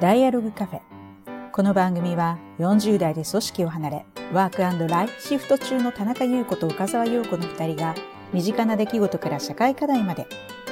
[0.00, 0.80] ダイアログカフェ。
[1.52, 7.94] この番組は40代で組織を離れ、ワークライフシフト中の田中優子と岡沢陽子の二人が、
[8.32, 10.26] 身近な出来事から社会課題まで、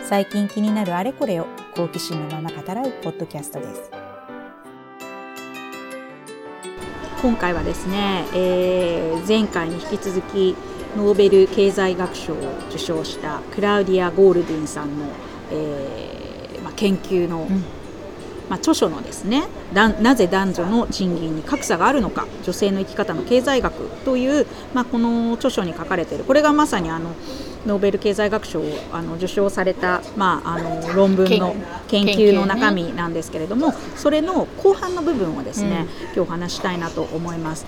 [0.08, 1.46] 最近気になるあれこれを
[1.76, 3.90] 好奇心のまま語らうポッドキャストです。
[7.22, 10.56] 今回はですね、えー、前回に引き続き
[10.96, 12.36] ノーベル経済学賞を
[12.70, 15.06] 受賞したクラウディア・ゴールディンさんの、
[15.52, 17.81] えーまあ、研究の、うん
[18.52, 26.24] まあ、著書のですねなぜ男女の賃金に格差があるのか女性の生き方の経済学という、まあ、この著書に書かれている。
[26.24, 27.14] これがまさにあの
[27.64, 31.54] ノーベル経済学賞をあの受賞された、まあ、あの論文の
[31.88, 32.32] 研究。
[32.32, 37.66] の中身なんですけれども、それの後半の部分をですね、うん、今日お話したいなと思います。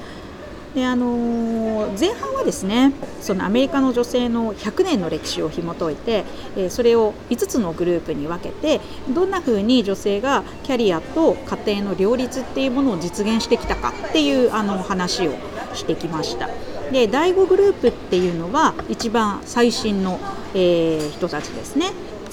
[0.75, 6.25] であの前半はですねそのアメリカの女性の100年の歴史を紐解いて、
[6.57, 15.33] えそれを5つのグループに分けてどんなふうに女性がキャリアと家庭の両立っていうものを実現してきたかっていうあの話を
[15.75, 16.51] してきました。
[16.93, 20.19] で第5グループっていうのは一番最新の、
[20.55, 21.93] えー、人たちですね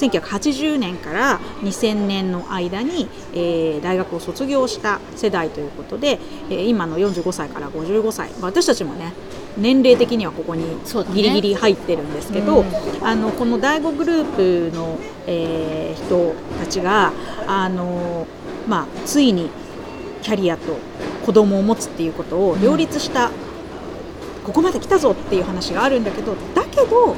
[0.09, 9.13] 1980年から2000年の間に、えー、大学を卒業した世代ということで、えー、今の45歳から55歳、まあ、私たちもね
[9.57, 10.65] 年齢的にはここに
[11.13, 12.69] ギリギリ入ってるんですけど、ね
[13.01, 17.11] うん、あのこの第5グループの、えー、人たちが
[17.47, 18.25] あの、
[18.67, 19.49] まあ、ついに
[20.21, 20.77] キャリアと
[21.25, 23.33] 子供を持つっていうことを両立した、うん、
[24.45, 27.15] ここまで来たぞっていう話があるんだけどだけど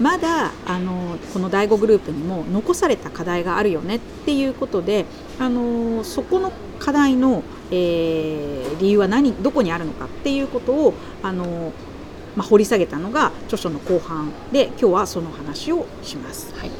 [0.00, 5.06] まだあのこの第5グループにも残された課題があるよねっていうことで
[5.38, 11.72] あのそこの課題の、えー、理由は何どこにあるのかっていうことをあの、
[12.36, 16.54] まあ、掘り下げたのが著書の後半で今日はその話をします。
[16.54, 16.70] はい、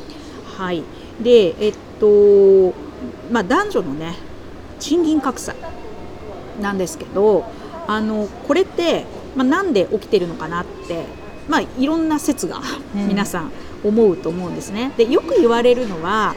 [0.56, 0.84] はい、
[1.20, 2.72] でえっと
[3.32, 4.14] まあ、男女のね
[4.78, 5.54] 賃金格差
[6.60, 7.44] なんですけど
[7.86, 11.06] あのこれって、まあ、なんで起きてるのかなって
[11.48, 12.60] まあ、いろんな説が
[12.94, 13.52] 皆さん
[13.84, 14.92] 思うと思うんですね。
[14.96, 16.34] でよく言われるのは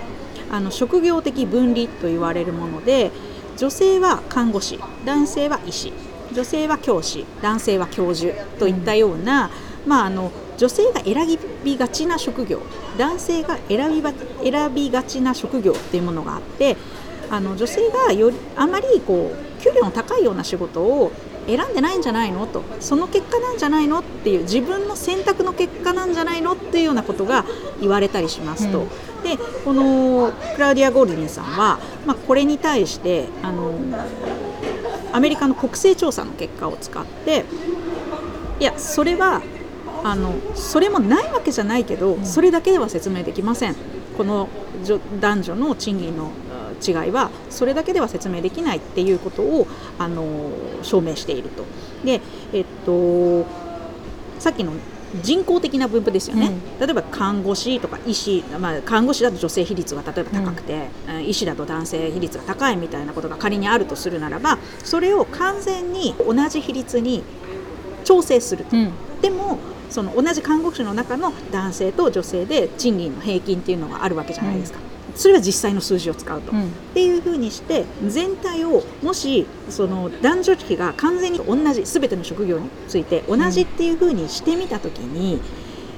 [0.52, 3.12] あの職業的分離と言われるもので
[3.58, 5.94] 女性は看護師男性は医師
[6.34, 9.50] 女性は教師男性は教授といったような、
[9.84, 12.62] うん、まあ、あの女性が選びがちな職業
[12.98, 14.04] 男性が選び
[14.44, 16.78] 選びがちな職業っていうものがあって
[17.30, 21.12] あの女性がよりあまりこう給料の高いような仕事を
[21.48, 22.46] 選んでないんじゃないの？
[22.48, 22.64] と。
[22.80, 24.00] その結果なんじゃないの？
[24.00, 26.54] っていう自分の選択の結果なんじゃないの？
[26.54, 27.46] っていうようなことが
[27.80, 28.88] 言われたりしますと、うん、
[29.24, 33.74] でこのクラウディア・ゴールディンさんは、まあ、これに対してあの
[35.14, 37.46] アメリカの国勢調査の結果を使って
[38.60, 39.42] いやそれは
[40.04, 43.76] あのそれもないわけじゃないけど、それだけでは説明できません。
[44.18, 44.50] この
[45.20, 46.32] 男女の賃金の
[46.86, 51.64] 違いはそれだけでは説明できないっていうことをあの証明していると。
[52.04, 52.22] で、
[52.54, 53.46] えっと、
[54.40, 54.74] さっきの
[55.22, 67.24] 人工的な分布ですよね、うん、例えば看護師とか医師、まあ、看護師だと女性比率が例えば高くて、うん、医師だと男性比率が高いみたいなことが仮にあるとするならばそれを完全に同じ比率に
[68.04, 68.76] 調整すると。
[68.76, 69.60] うん、でも
[69.90, 74.80] その同じ看護師の中の男性と女性で賃金の平均っていうのがあるわけじゃないですか。
[75.16, 85.42] それは実際の数字を使うと、うん、っていうふうにして全体をもしその男女比が完全に同じ全ての職業について同じっていうふうにしてみた時に、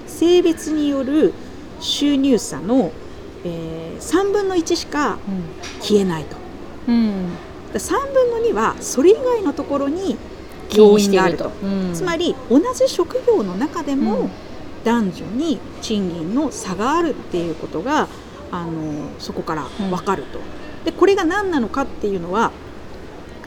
[0.07, 1.34] 性別による
[1.79, 2.91] 収入差の、
[3.44, 5.18] えー、3分の1しか
[5.81, 6.38] 消えないと。
[6.88, 7.30] うん、
[7.74, 10.18] 3分の2はそれ以外のところに
[10.75, 14.30] 要因があると、うん、つまり同じ職業の中でも
[14.84, 18.07] 男女に賃金の差があるっていうことが
[18.53, 20.40] あのそこから分かると。
[20.86, 22.52] でこれが何なのかっていうのは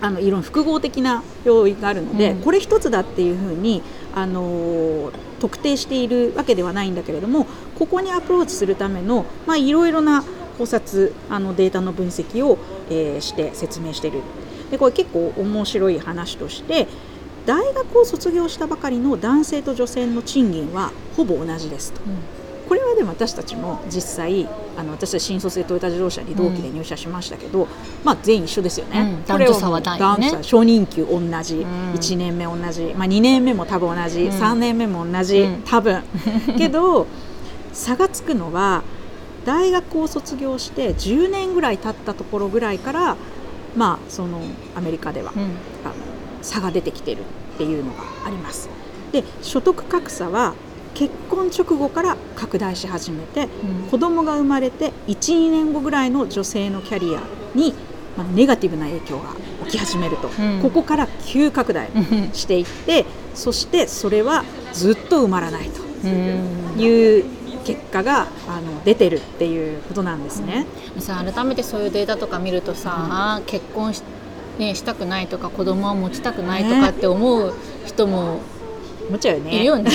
[0.00, 3.82] あのいろんな複合的な要因があるので、うん、これ一つだっていうふうに
[4.14, 7.46] あの特定しているわけではないんだけれども
[7.78, 10.24] ここにアプローチするための、まあ、いろいろな
[10.58, 12.58] 考察あのデータの分析を、
[12.90, 14.22] えー、して説明している
[14.70, 16.88] でこれ結構面白い話として
[17.44, 22.00] 大学を卒業したばかりの男性と女性の賃金はほぼ同じですと。
[22.02, 22.35] うん
[22.68, 27.68] これはでも私たちも実際あの私は新卒でトヨタ自動車に同期で入社しましたけど、うん、
[28.04, 29.00] まあ全員一緒ですよね。
[29.00, 36.02] うん、これは男女初任給同じ、うん、1年目同じ、まあ、2年目も多分同じ、うん、3年目も同じ、多分。
[36.58, 37.06] けど
[37.72, 38.82] 差がつくのは
[39.44, 43.16] 大学を卒業して10年ぐらい経ったところぐらいから
[43.76, 44.40] まあその
[44.74, 45.94] アメリカでは、あの
[46.42, 48.68] 差が出てきてるっていうのがあります。
[49.12, 50.54] で所得格差は
[50.96, 57.20] 結婚直後から拡大し始めて、うん、子供が生まれて12年後ぐらいの女性のキャリア
[57.54, 57.74] に
[58.16, 59.34] まあ、ネガティブな影響が
[59.66, 60.62] 起き始めると、うん。
[60.62, 62.32] ここから急拡大うん。
[62.32, 63.04] していって
[63.34, 65.82] そしてそれはずっと埋まらないと。
[65.82, 66.80] うん。
[66.80, 67.24] いう
[67.64, 70.66] 結果があの出てるっていうことなんですね。
[70.98, 74.02] さ改めてそういうデータとか見るとさ、結婚し,、
[74.58, 77.52] ね、したくないとか子供は持ちたくないとかって思う
[77.84, 78.40] 人も
[79.10, 79.56] もちろんね。
[79.56, 79.90] いるよね。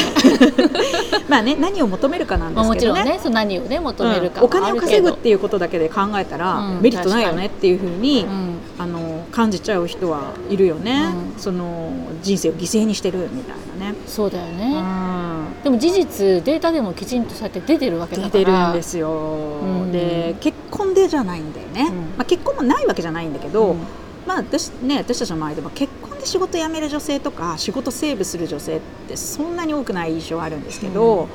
[1.28, 3.18] まあね何を求めるかなんでまあもちろんすけどね。
[3.18, 4.46] ねそう何をね求めるかうん。
[4.46, 8.56] お金を稼ぐっていうことだけで考えたら、うんメリットないよねっていうふうに、うん。
[8.78, 11.42] あの感じちゃう人はいるよね、うん。
[11.42, 11.92] その
[12.22, 13.96] 人生を犠牲にしてるみたいなね。
[14.08, 15.46] そうだようね、ん。
[15.64, 18.46] でも事実データでもきちんとそうやって出てるわけだ出から。
[18.46, 19.92] てるんですよ、ん。
[19.92, 21.96] で結婚でじゃないんだよね、うん。
[21.96, 23.78] まあ、結婚もないわけじゃないんだけど、うん。
[24.26, 31.28] まあ私ね、私たちの周りでも結婚で仕事辞める女性とか仕事セーブする女性ってそんなに多くない印象はあるんですけど、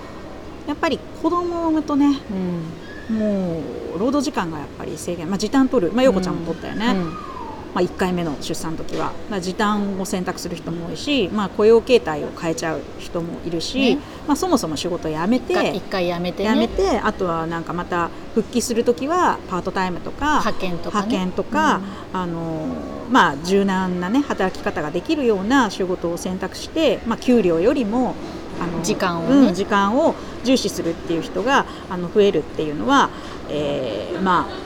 [0.66, 3.16] やっぱり子供を産むとねうん。
[3.18, 3.60] も
[3.94, 6.92] う労働時間がやっぱり制限、まあ、時短取る、まあ、陽子ちゃんも取ったよね、う
[7.32, 7.35] ん
[7.76, 14.00] まあ、1回目の出産の時は、まあ、時短を選択する人も多いし、まあ、雇用形態を変えちゃう人もいるし、ね。
[14.26, 16.54] まあ、そもそも仕事を辞めて一回一回やめてね。
[16.54, 21.82] 辞めてあとはなんかまた復帰する時はパートタイムとか派遣とか、ね、派遣とか、
[22.14, 22.66] あの
[23.10, 28.14] まあ、柔軟な、ね、働き方ができるような仕事を選択して、まあ、給料よりも
[28.58, 29.48] あの時間をね。
[29.48, 30.14] うん時間を
[30.44, 33.10] 重視するっていう人があの増えるっていうのは、
[33.50, 34.65] えーまあ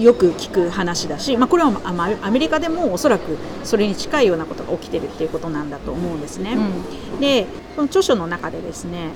[0.00, 6.54] よく聞く話だし、まあ、これはアメリカでもおそらくそれに近いようなことが起きてるっていうことなんだと思うんですね。
[6.54, 7.20] うん。
[7.20, 7.46] で
[7.76, 9.10] この著書の中でですね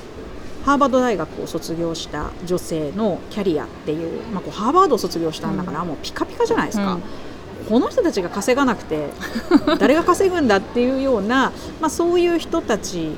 [0.64, 7.02] ハーバード大学を卒業した女性のキャリアっていう、まあ、こうハーバードを卒業したんだから、もうピカピカじゃないですか、うん。
[7.68, 9.10] この人たちが稼がなくて
[9.78, 13.12] 誰が稼ぐんだっていうような、まあ、そういう人たち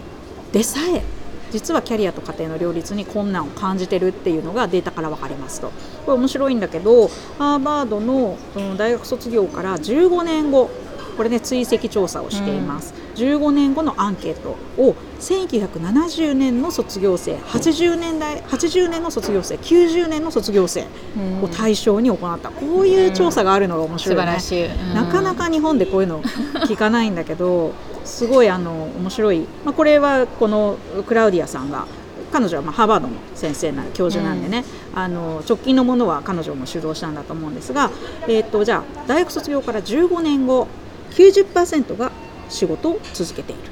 [0.52, 1.02] でさえ
[1.50, 5.68] 実はキャリアと家庭の両立に困難を感じてるっていうのがデータから分かりますと。
[6.04, 7.08] これ面白いんだけど
[7.38, 8.36] ハーバードの
[8.76, 10.70] 大学卒業から15年後
[11.16, 14.50] これね追跡調査をしています、15年後のアンケート
[14.80, 20.86] を1970年の卒業生80年代80年の卒業生90年の卒業生
[21.16, 21.42] うん。
[21.42, 22.50] を対象に行った。
[22.50, 24.94] こういう調査があるのが面素白いよね、晴らしい、うん。
[24.94, 27.72] なかなか日本でこういうの聞かないんだけど
[28.08, 31.86] すごいあの面白い、まあ、これはこのクラウディアさんが
[32.32, 34.64] 彼女はまあハーバードの先生な教授なんでね、
[34.94, 37.90] あの直近のものは彼女も主導したんだと思うんですが、
[38.26, 40.66] えー、とじゃあ大学卒業から15年後
[41.12, 42.10] 90%が
[42.48, 43.62] 仕事を続けている。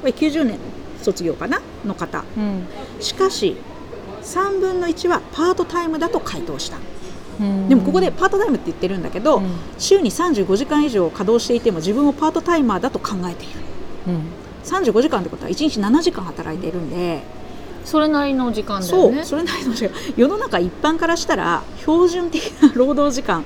[0.00, 0.58] これ90年
[1.02, 2.24] 卒業かなの方。
[2.36, 2.66] うん。
[3.00, 3.56] しかし
[4.22, 6.76] 3分の1はパートタイムだと回答した。
[6.76, 6.91] うん
[7.68, 9.50] でもここでパートタイムって言ってるんだけど、うん。
[9.78, 13.60] 週に35時間以上稼働していても自分をパートタイマーだと考えている。
[14.08, 14.22] うん。
[14.64, 17.22] 35時間ってことは1日7時間働いているんで、
[17.84, 19.94] それなりの時間だそうよねそれなりの時間。
[20.16, 23.44] 世の中一般からしたら標準的な労働時間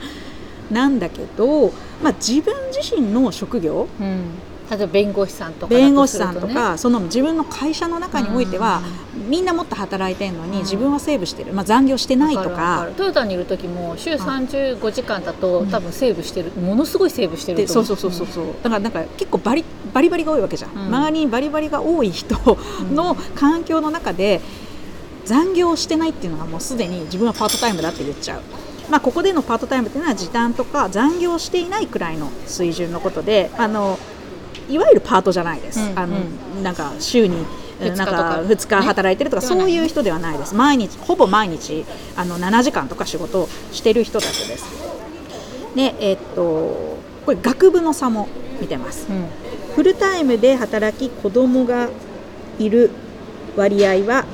[0.71, 1.69] なんだけど、
[2.03, 4.25] まあ、自分自身の職業うん、
[4.71, 8.83] 例えば弁護士さんとか弁護士さんとねかその自分の会社の中においては
[9.27, 10.63] みんなもっと働いてるのにうん。
[10.63, 12.87] 自分はセーブしてる、まあ、残業してないとか。
[12.89, 15.71] るトヨタにいる時も週35時間だと、うん。
[15.71, 16.53] 多分セーブしてる。
[16.53, 18.47] ものすごいセーブしてるそうそうそうそうそう。
[18.63, 20.87] だからなんか結構バリバリバリが多いわけじゃん、うん。
[20.87, 22.37] 周りにバリバリが多い人
[22.93, 24.41] の環境の中で
[25.25, 28.43] 残業をしてないっていうのがもうすでに自分はパートタイムだって言っちゃう。
[28.91, 33.99] まあ、ここでのパートタイムっていうのは時短とか残業していないくらいの水準のことであの
[34.69, 36.19] いわゆるパートじゃないです、うんあの
[36.63, 37.45] なんか週に
[37.79, 39.49] なんか2日働いてるとか、ね。
[39.49, 40.55] そういう人ではないです。
[40.55, 41.85] 毎日ほぼ毎日
[42.17, 44.65] あの7時間とか仕事をしてる人たちです。
[45.75, 46.97] でえっと
[47.27, 48.29] これ学部の差も
[48.61, 49.07] 見てます。
[49.11, 49.27] うん。
[49.75, 51.91] フルタイムで働き子供が
[52.59, 52.91] いる
[53.57, 54.25] 割合は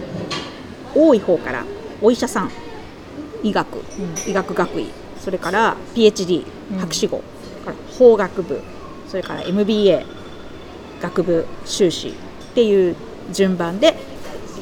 [0.94, 1.64] 多い方から
[2.00, 2.50] お医者さん
[3.42, 3.82] 医学、
[4.28, 4.86] 医学学位
[5.18, 6.78] それから PhD うん。
[6.78, 7.18] 博士号、
[7.64, 8.62] から法学部
[9.12, 10.06] それから MBA
[11.02, 12.12] 学部修士っ
[12.54, 12.96] ていう
[13.30, 13.94] 順番で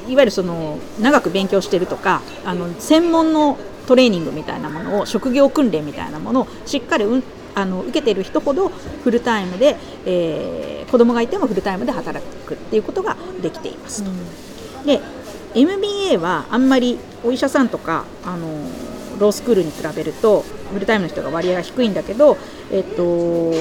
[0.08, 7.22] いわゆるその長く勉強してるとかあの専門のトレーニングみたいなものを職業訓練みたいなものをしっかりうん
[7.54, 14.10] あの受けている人ほどフルタイムで、えー子供がいてもフルタイムで働くっていうことができていますと。
[14.84, 15.00] で
[15.54, 18.48] MBA はあんまりお医者さんとかあの
[19.20, 22.38] ロースクールに比べるとフルタイムの人が割合が低いんだけど、
[22.72, 23.52] えっと、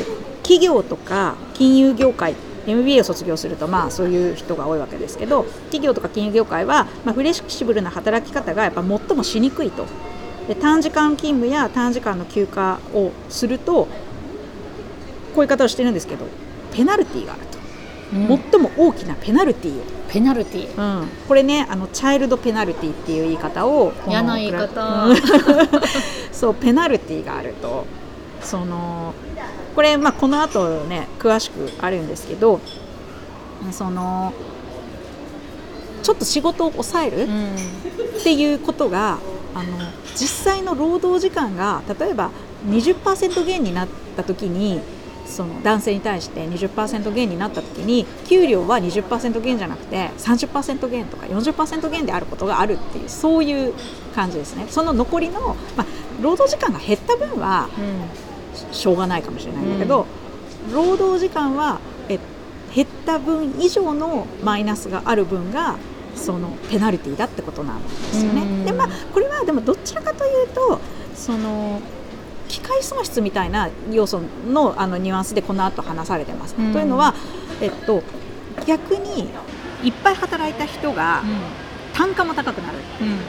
[0.49, 9.85] 企業とか金融業界 MBA を卒業するとまあそういう人が多いわけですけど企業とか金融業界は、まあ、フレキシブルな働き方がやっぱ最もしにくいと。
[10.47, 13.85] で短時間勤務や短時間の休暇をすると
[15.35, 16.25] こういう方をしてるんですけど
[16.73, 17.59] ペナルティーがあると、
[18.15, 18.41] うん。
[18.51, 19.79] 最も大きなペナルティー。
[19.79, 21.01] をペナルティー。
[21.01, 25.05] うん、これねあのチャイルドペナルティっていう言い方を嫌な言い方。
[25.05, 25.17] うん。
[26.33, 27.85] そうペナルティがあると。
[28.41, 29.13] その
[29.75, 32.59] これ、まあ、この後ね詳しくあるんですけど
[33.71, 34.33] その
[36.03, 37.27] ちょっと仕事を抑える
[38.19, 39.19] っていうことが、
[39.53, 39.77] あの
[40.15, 42.31] 実際の労働時間が例えば
[42.67, 44.81] 20%減になった時に
[45.25, 53.73] その男性に対して20%減になった時に給料は20%減じゃなくて30%減とか40%減であることがあるっていうそういう
[54.15, 54.65] 感じですね。
[54.69, 55.85] その残りの、まあ、
[56.21, 57.69] 労働時間が減った分は
[58.71, 60.05] しょうがないかもしれないんだけど、
[60.67, 62.19] うん、労働時間はえ
[62.73, 65.77] 減った分以上のマイナスがある分が
[66.15, 68.41] そのペナルティーだってことなんですよね。
[68.41, 70.79] うん、でまあこれはでもどちらかというと
[71.15, 71.81] その
[72.47, 76.55] 機械損失みたいな要素のあのニュアンスでこの後話されてます。
[76.57, 77.13] うん、というのは、
[77.61, 78.03] えっと、
[78.65, 79.29] 逆に
[79.83, 81.23] いっぱい働いた人が
[81.93, 83.19] 単価も高くなる、うん、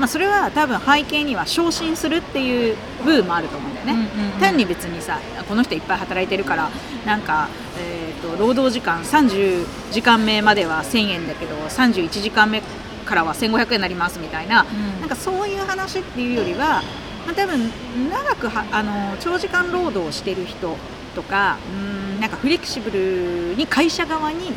[0.00, 6.70] まあ、それは多分背景には昇進するっていう部分もあると思うんだよね、うんうんうん、単に別にさこの人いっぱい働いてるから
[7.04, 12.62] なんか、えーと、労働時間30時間目までは1000円だけど31時間目
[13.04, 16.82] からは1500円になりますみたいなうん、なんかそういう話っていうよりは
[17.26, 17.70] まあ、多分
[18.10, 20.76] 長くはあの長時間労働をしてる人
[21.14, 24.48] とかうんなんかフレキシブルに会社側に、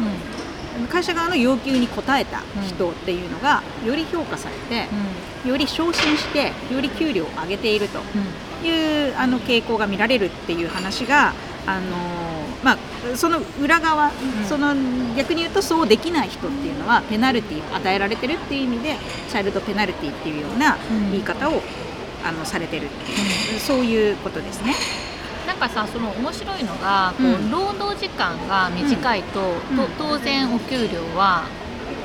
[0.79, 7.99] うん、会社側の要求に応えた人っていうのがより評価されて、うん、より昇進してより給料を上げていると
[8.65, 11.33] いう、あの傾向が見られるっていう話が
[11.65, 12.23] あの
[12.63, 12.77] まあ、
[13.15, 14.73] その裏側、うん、その
[15.15, 18.95] 逆に言うとそうできない人っていうのはペナルティを与えられてるっていう意味で
[19.29, 20.77] チャイルドペナルティっていうような
[21.11, 21.61] 言い方を
[22.23, 24.73] あのされてるっていう、そういうことですね。
[25.45, 29.55] なんかさその面白いのが、こう労働時間が短いと,、と
[29.97, 31.43] 当然お給料は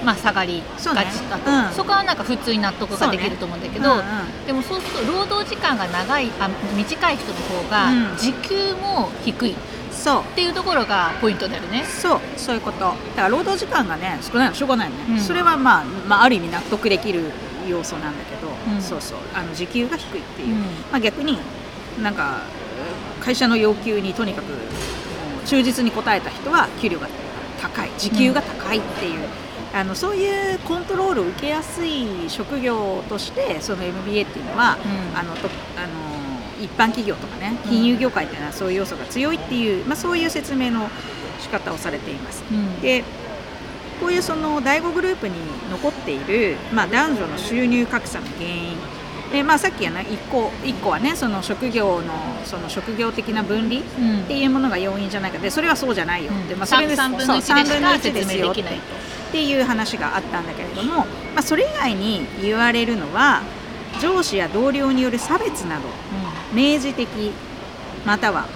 [0.04, 0.84] まあ、下がりがち
[1.28, 9.56] だと、ねうん、そこはなんか普通に納得ができると思うんだけど、ねうんうん、でもそうすると労働時間が長いあ短い人の方が時給も低い、
[9.90, 10.22] そう。
[10.22, 11.84] っていうところがポイントだよね。
[11.84, 12.20] そう。
[12.36, 12.78] そういうこと。
[12.78, 17.32] だから労働時間がね少ないのしょうがないのね、それはまあ、まあ、ある意味納得できる
[17.68, 19.18] 要素なんだけど、うん、そうそう。
[19.34, 21.38] あの時給が低いっていう、うん、まあ、逆に
[22.00, 22.42] なんか
[23.20, 24.52] 会社の要求にとにかく
[25.44, 27.08] 忠実に応えた人は給料が
[27.60, 27.90] 高い。
[27.98, 29.26] 時給が高いっていう、うん、
[29.72, 34.78] あのそういうコントロールを受けやすい職業としてその MBA っていうのは、
[35.14, 40.88] あのとあの一般企業とかね金融業界っていうのはそういう要素が強いっていう、まあ、そういう説明の
[41.38, 42.42] 仕方をされています。
[42.82, 43.04] で
[44.00, 45.34] こういうその第5グループに
[45.70, 48.76] 残っている、まあ、男女の収入格差の原因
[49.32, 55.38] でまあ、さっきやな1個 ,1 個はねその職業のその職業的な分離っていうものが要因じゃないか。
[55.38, 59.44] でそれはそうじゃないよって、うん、まあ、それで3分の1ですよって。
[59.44, 61.04] いう話があったんだけれども、ま
[61.36, 63.42] あ、それ以外に言われるのは
[64.00, 65.82] 上司や同僚による差別など、
[66.52, 67.06] うん、明示的
[68.06, 68.46] または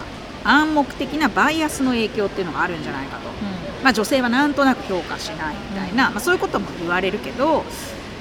[0.45, 3.29] 暗黙的なバイアスの影響っていうのがあるんじゃないかと。
[3.29, 3.85] うん。
[3.85, 7.65] まあ、女性はなんとなく評価しないみたいな、まあ、そういうことも言われるけど、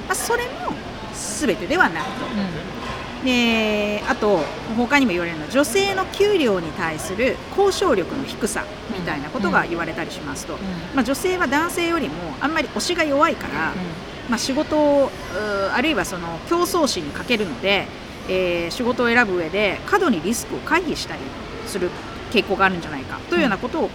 [0.08, 0.74] まあ、それも
[1.14, 2.10] 全てではないと。
[3.20, 4.40] うん、であと
[4.78, 10.60] 他にも言われるのは女性の給料に対する交渉力の低さみたいなことが言われたりしますと、うん、
[10.96, 13.78] まあ、女性は男性よりもあんまり推しが弱いから、うん、
[14.30, 15.12] まあ、仕事を
[15.74, 17.88] あるいはその競争心に欠けるので、
[18.30, 21.22] えー、仕事を選ぶ上で過度にリスクを回避したり
[21.68, 21.90] する
[22.32, 23.90] 傾向があるんじゃないかというようなことを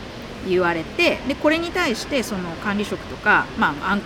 [0.48, 4.00] 言われてでこれに対してその管理職とか、まあ、アン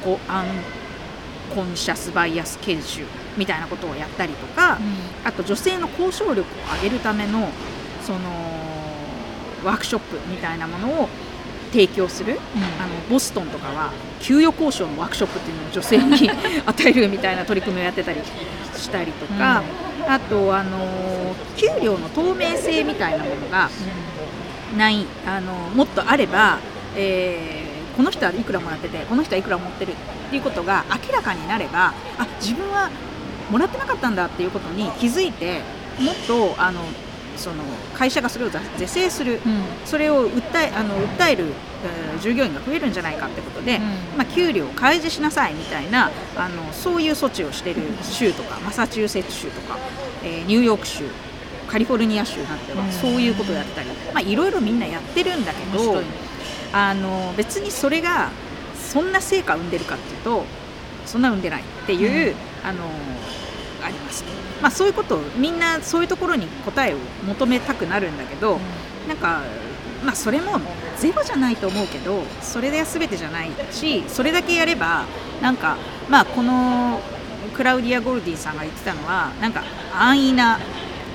[1.54, 3.04] コアンシャスバイアス研修
[3.37, 6.45] みたいなことをやったりとか、うん、あと女性の交渉力を
[6.83, 7.49] 上げるための
[8.02, 8.19] その
[9.64, 11.09] ワークショップみたいなものを
[11.73, 16.30] 提供する、うん、あのボストンとかは給与交渉のワークショップっていうのを女性に
[16.66, 18.21] 与えるみたいな取り組みをやってたり
[18.76, 19.62] したりとか、
[20.07, 23.71] うん、あとあの給料の透明性みたいなものが、
[24.76, 26.59] ないあのもっとあれば、
[26.97, 27.69] えー、
[28.00, 29.95] この人はいくらもらっててこの人はいくら持ってるっ
[30.30, 32.88] ていうことが明らかになればあ自分は
[33.50, 35.61] もらってなかったんだっていうことに気づいて
[35.99, 36.80] もっとあの
[37.37, 37.62] その
[37.95, 41.52] 会社がそれを是正する、うん、それを訴えあの訴える、
[41.85, 43.83] えー、従業員が増えるんじゃないかってことで、うん、
[44.16, 49.78] まあ、給料を開示しなさいみたいなあのそういう措置をしている州とかマサチューセッツ州とか、
[50.25, 51.04] えー、ニューヨーク州
[51.69, 56.02] カリフォルニア州なんてはそういうことをやったり、まあ、いろいろみんなやってるんだけど
[56.72, 58.30] あの別にそれが
[58.76, 60.44] そんな成果を生んでるかっていうと
[61.06, 62.84] そんな生んでないっていう、うん、あの
[63.82, 64.24] あります、
[64.62, 66.96] まあ、そういうことをみんなそういうところに答えを
[67.26, 69.42] 求めたくなるんだけど、うん、なんか、
[70.04, 70.60] まあ、それも
[70.98, 75.06] ゼロじゃないと思うけどそれで全てじゃないしそれだけやれば
[75.40, 75.76] なんか、
[76.08, 77.00] まあ、この
[77.54, 79.62] クラウディア・ゴルディさんが言ってたのはなんか
[79.94, 80.58] 安易な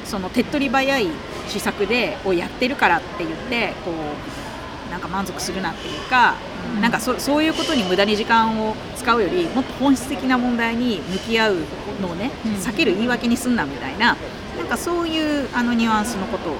[0.03, 1.07] その手っ取り早い
[1.47, 4.44] 施策でをやってるからって言ってこう
[4.89, 6.35] なんか満足するなっていうか、
[6.75, 11.55] うん、なんかそそういうことに無駄に時間を使うよりもっと本質的な問題に向き合う
[12.01, 14.17] のをね、避ける言い訳にすんなみたいな
[14.57, 16.55] なんかそういうあのニュアンスのことを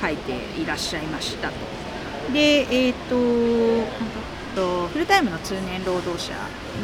[0.00, 1.54] 書いていらっしゃいましたと。
[2.32, 4.04] で、えっ、ー、
[4.54, 6.32] とフルタイムの通年労働者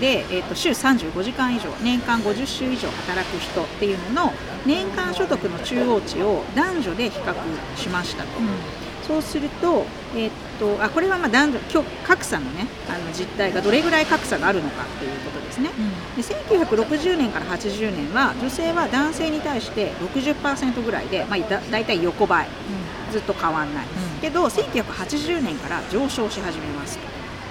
[0.01, 4.33] で、えー、と週35時間以上年間50週以上働く人っていうのの
[4.67, 7.35] 年間所得の中央値を男女で比較
[7.77, 8.39] しましたと。
[8.39, 26.97] うんそうすると、えー、っとあこれはまあ男女格差の,、ね、あの実態がどれぐらい格差があるのかということですね、うん、で1960年から80年は女性は男性に対して60%ぐらいで、まあ、だ大体横ばい、うん、ずっと変わんない、うん、けど1980年から上昇し始めます。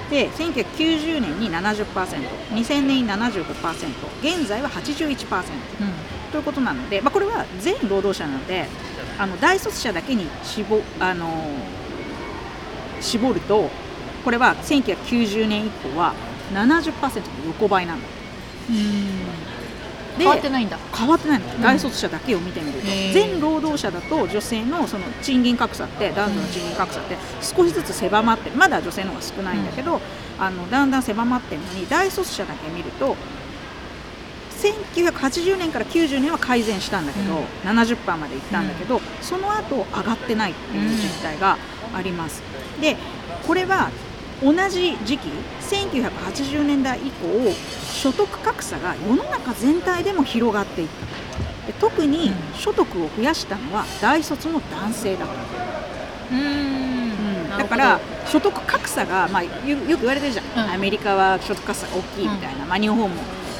[0.10, 3.54] で1990年に 70%2000 年に75%
[4.24, 5.44] 現在は81%、
[5.82, 8.66] うん、ということなので、まあ、これは全労働者なので
[9.20, 11.30] あの大卒者だけに絞あの
[13.02, 13.70] 絞ると
[14.24, 16.14] これは1990年以降は
[16.54, 18.08] 70%の横ばいなんだ。
[20.18, 20.78] 変わってないんだ。
[20.94, 30.02] 変わってないの、うん、大卒者だけを見てみると全労働者だと女性のその賃金格差って男女の賃金格差って少しずつ狭まってまだ女性の方が少ないんだけど、うん、
[30.40, 33.16] あのだんだん狭まってるのに大卒者だけ見ると
[34.60, 41.58] 1980年から90年は改善したんだけど、うん、70%までいったんだけど、うん、その後上がってないっていう実態が
[41.94, 42.42] あります。
[42.82, 42.98] で
[43.46, 43.90] これは
[44.42, 45.28] 同じ時期
[45.62, 47.54] 1980年代以降
[47.92, 51.68] 所得格差が世の中全体でも広がっていった。
[51.68, 55.32] で特に所得を増やしたのは大卒の男性だと。
[56.32, 56.80] うん。
[57.58, 63.10] だから所得格差が、まあ、よく言われてるじゃん、うん、アメリカは所得格差が大きいみたいな、うん、まあ、日本も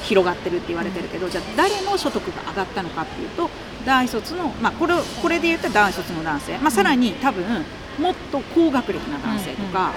[0.10, 3.50] 広がってるって言われてるけど、じゃあ誰の所得が上がったのかっていうと
[3.86, 7.44] 大卒の、まあ、これこれで言ったら大卒の男性、まあ、さらに多分
[8.00, 9.94] もっと高学歴な男性とか、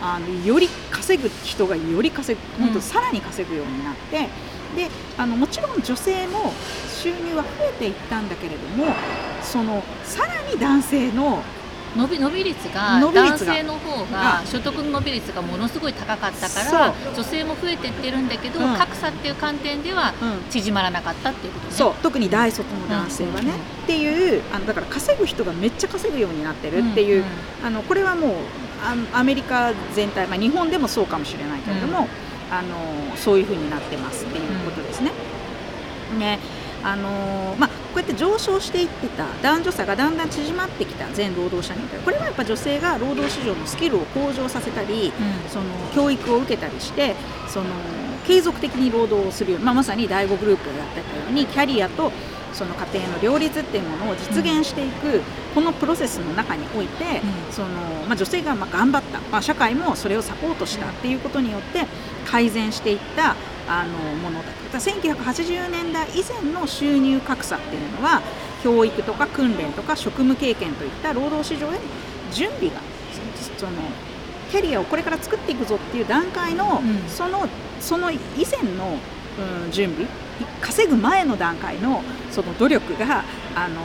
[0.00, 4.28] あのより稼ぐ人がより稼ぐ本当さらに稼ぐようになって、
[4.76, 6.52] であのもちろん女性も
[6.88, 8.86] 収入は増えていったんだけれども
[9.42, 11.42] そのさらに男性の
[11.96, 20.12] 伸び伸び率が男性の方が所得の伸び率がものすごい高かったから女性も増えていってるんだけど、うん、格差っていう観点では
[20.50, 21.94] 縮まらなかったっていうことね、そう。
[22.02, 28.30] 特に大卒の男性はね、うん、っていうあのだから稼ぐ人がめっちゃ稼ぐようになってるっていう、うん、あのこれはもう
[29.12, 32.08] アメリカ全体、まあ、日本でもそうかもしれないけれども、
[32.50, 35.12] あのそういうふうになってますっていうことですね。
[36.18, 36.38] ね。
[36.82, 39.26] あのまあ、こうやって上昇していってた。
[39.42, 41.06] 男女差がだんだん縮まってきた。
[41.12, 45.12] 全労働者にこれはやっぱ女性が労働市場のスキルを向上させたり、
[45.44, 47.14] うん、その教育を受けたりして
[47.48, 47.66] その
[48.26, 52.12] 継続的に労働をするようまあ、まさに第5グループがやってたようにキャリアと
[52.52, 55.20] その家庭の両立っていうものを実現していく、
[55.54, 57.68] このプロセスの中において、その
[58.08, 61.86] まあ、女性がま頑張った、まあ、社会もそれをサポートしたっていうことによって
[62.26, 63.36] 改善していった
[63.70, 64.78] あのものだった。
[64.78, 68.20] 1980年代以前の収入格差っていうのは
[68.64, 71.78] 教育とか訓練とか職務経験といった労働市場への
[72.32, 72.80] 準備が
[73.56, 73.72] その
[74.50, 77.46] キャリアをこれから作っていくぞっていう段階の、うん、その
[77.80, 78.96] その以前の、
[79.64, 80.06] うん、準備
[80.60, 83.80] 稼ぐ前の段階のその努力があの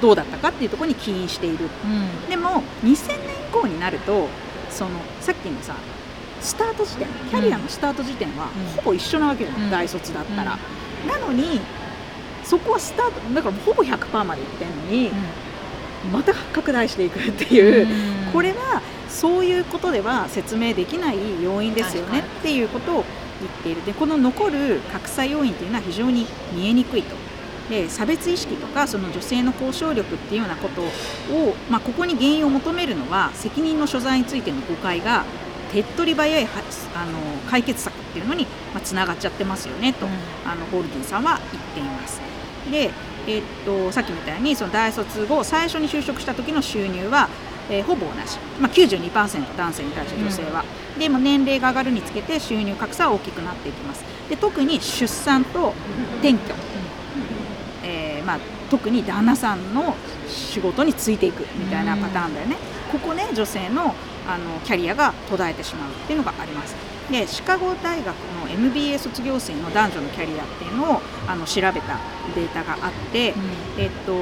[0.00, 4.28] どうだったかっていうところに起因している、うん、でも2000年以降になると
[4.70, 5.74] そのさっきのさ
[6.40, 10.58] スタート時点キャリアのスタート時点はほぼ一緒なわけよ、うん、大卒だったら、
[11.06, 11.60] なのに
[12.44, 15.10] そこはスタートだからほぼ100%までいってんのに、
[16.12, 17.86] また拡大していくっていう、
[18.32, 23.04] これはそういうことでは説明できない要因ですよねっていうことを
[23.40, 23.84] 言っている。
[23.84, 27.16] でこの残る格差要因というのは非常に見えにくいと。
[27.68, 35.26] で差別意識とかその女性の交渉力っていうようなことを、まあ、ここに原因を求めるのは責任の所在についての誤解が
[35.72, 36.46] 手っ取り早い
[36.94, 37.18] あの
[37.50, 38.46] 解決策っていうのに
[38.82, 40.12] つな、まあ、がっちゃってますよねと、うん、
[40.50, 42.20] あのゴールディンさんは言っています。
[42.70, 42.90] で、
[43.26, 47.28] えー、っとさっきみたいにその大卒後最初に就職した時の収入は
[47.70, 54.04] えー、ほぼ同じ、まあ、92%男性に対して女性は、うん、でも年齢が上がるにつけて収入格差は大きくなっていきます。
[54.28, 55.72] で特に出産と
[56.20, 56.38] 転居、
[57.82, 58.38] えー、まあ、
[58.70, 59.94] 特に旦那さんの
[60.28, 62.56] 仕事についていくみたいなパターンだよね、
[62.92, 63.94] ここね女性の
[64.28, 66.76] あのキャリアが途絶えてしまうっていうのがあります。
[67.10, 71.98] でシカゴ大学の MBA 卒業生の男女のキャリアっていうのをあの調べた
[72.34, 74.12] データがあって、うん、えっと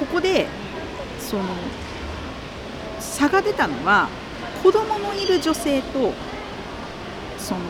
[0.00, 0.46] ここで
[1.20, 1.42] その
[2.98, 4.08] 差が出たのは
[4.62, 6.12] 子供のいる女性と
[7.38, 7.60] その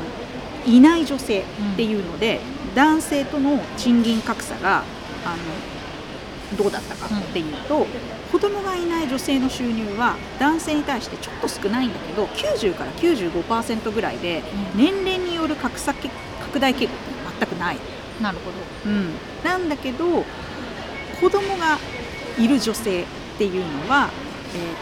[0.65, 1.45] いない女性っ
[1.77, 4.85] ていうので、うん、男性との賃金格差が
[5.25, 5.37] あ
[6.53, 7.87] のどうだったかっていうと、うん、
[8.33, 14.43] 子供がいない女性の収入は男性に対してちょっと少ないんだけど90から95%ぐらいで
[14.75, 16.95] 年齢による格差拡大傾向って
[17.41, 17.77] 全くない。
[18.21, 19.11] なるほど、うん、
[19.45, 20.25] なんだけど
[21.21, 21.79] 子供が
[22.39, 23.05] いる女性っ
[23.39, 24.09] ていうのは、
[24.55, 24.77] えーと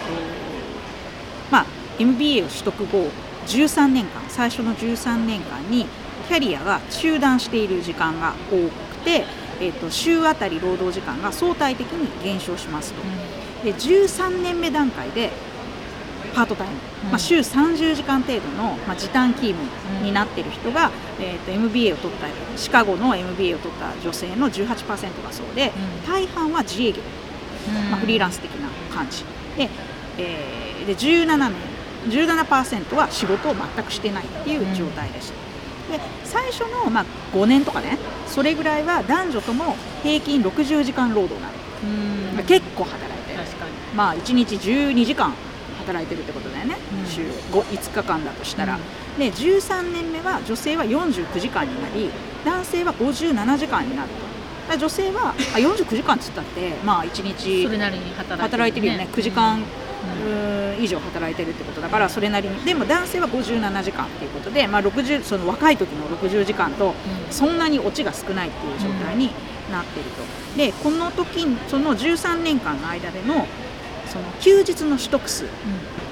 [1.50, 1.66] まあ、
[1.98, 3.10] MBA を取得後
[3.46, 5.86] 13年間最初の13年間に
[6.28, 9.24] キャリアが中断している時間が多くて、
[9.60, 15.30] えーと、週あたり労働時間が相対的に減少しますと、うん、で13年目段階で
[16.34, 22.26] パートタイム、うん、まあ、週30時間程度の、まあ、時短勤務になっている人が、うん、えーと、MBA を取った
[22.58, 25.72] シカゴの MBA を取った女性の18%がそうで、
[26.06, 27.02] 大半は自営業、
[27.90, 29.24] まあ、フリーランス的な感じ。
[29.56, 29.70] で,、
[30.18, 31.52] えー、で17年
[32.08, 35.32] 17%は仕事を全くしてないっていう状態です。
[35.90, 41.54] で最初の、まあ、5年とかねそれぐらいは男女とも平均60時間労働なの。
[42.44, 43.40] 結構働いてる。
[43.94, 45.34] まあ1日12時間
[45.78, 52.10] 働いてるってことだよね、うん、週 5, 5日間だとしたら、うん、で13年目は女性は49時間になり
[52.44, 54.24] 男性は57時間になると。
[54.78, 59.08] 女性はあ49時間っつったってまあ1日働いてるよね。
[59.12, 59.62] 9時間、
[60.80, 62.64] 以上働いてるってことだからそれなりに。
[62.64, 66.94] でも男性は57時間っていうことで、まあ、60その若い時の60時間と
[67.30, 69.30] そんなにオチが少ないっていう状態に
[69.70, 70.22] なってると。
[70.56, 73.46] でこの時その13年間の間での
[74.06, 75.46] その休日の取得数、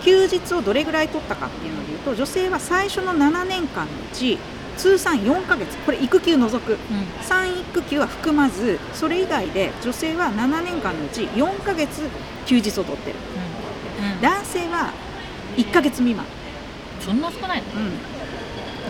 [0.03, 4.38] 休日をどれぐらい取ったかっていうのでいうと女性は最初の7年間のうち
[4.77, 6.79] 通算4ヶ月これ育休除く、うん、
[7.22, 12.09] 産育休は含まずそれ以外で女性は7年間のうち4ヶ月
[12.46, 13.16] 休日を取ってる、
[14.21, 14.93] 男性は
[15.57, 16.25] 1か月未満。
[17.01, 17.67] そんな少ないの、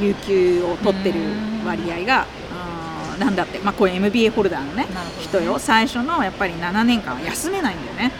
[0.01, 1.21] うん、有給を取ってる
[1.65, 2.27] 割合が
[3.19, 4.89] なんだって、まあ、これ MBA ホルダーのね、ね、
[5.21, 5.59] 人よ。
[5.59, 8.13] 最初のやっぱり7年間は休めないんだよね、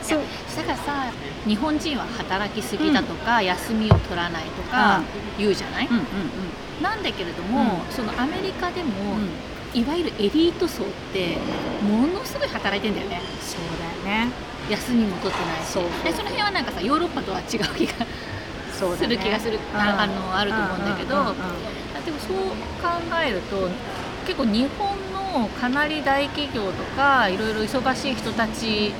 [0.00, 0.20] うん、そう。
[0.56, 1.12] だからさ
[1.46, 5.02] 日本人は働きすぎだとか、うん、休みを取らないとか
[5.38, 9.16] 言うじゃない、うんうんうん、なんだけれども、そのアメリカでも、
[9.74, 11.36] いわゆるエリート層って
[11.82, 13.20] ものすごい働いてんだよね。
[13.40, 13.60] そう
[14.06, 14.30] だよね。
[14.70, 15.68] 休みも取ってないし。
[15.68, 18.06] そでその辺はなんかさヨーロッパとは違う気が
[18.72, 22.36] する気がする、あのあると思うんだけど、だってそう
[22.82, 23.68] 考えると
[24.26, 24.88] 結構日本
[25.42, 28.92] のかなり大企業とかいろいろ忙しい人たち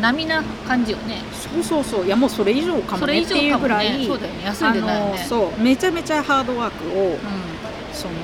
[0.00, 1.22] 並な感じよね。
[1.32, 2.06] そうそうそう。
[2.06, 4.44] いやもうそれ以上かもねっていうぐらい、ね、そうだよね。
[4.44, 5.60] 休んでないよねそう。
[5.60, 7.18] めちゃめちゃハードワークを、うん、
[7.92, 8.14] その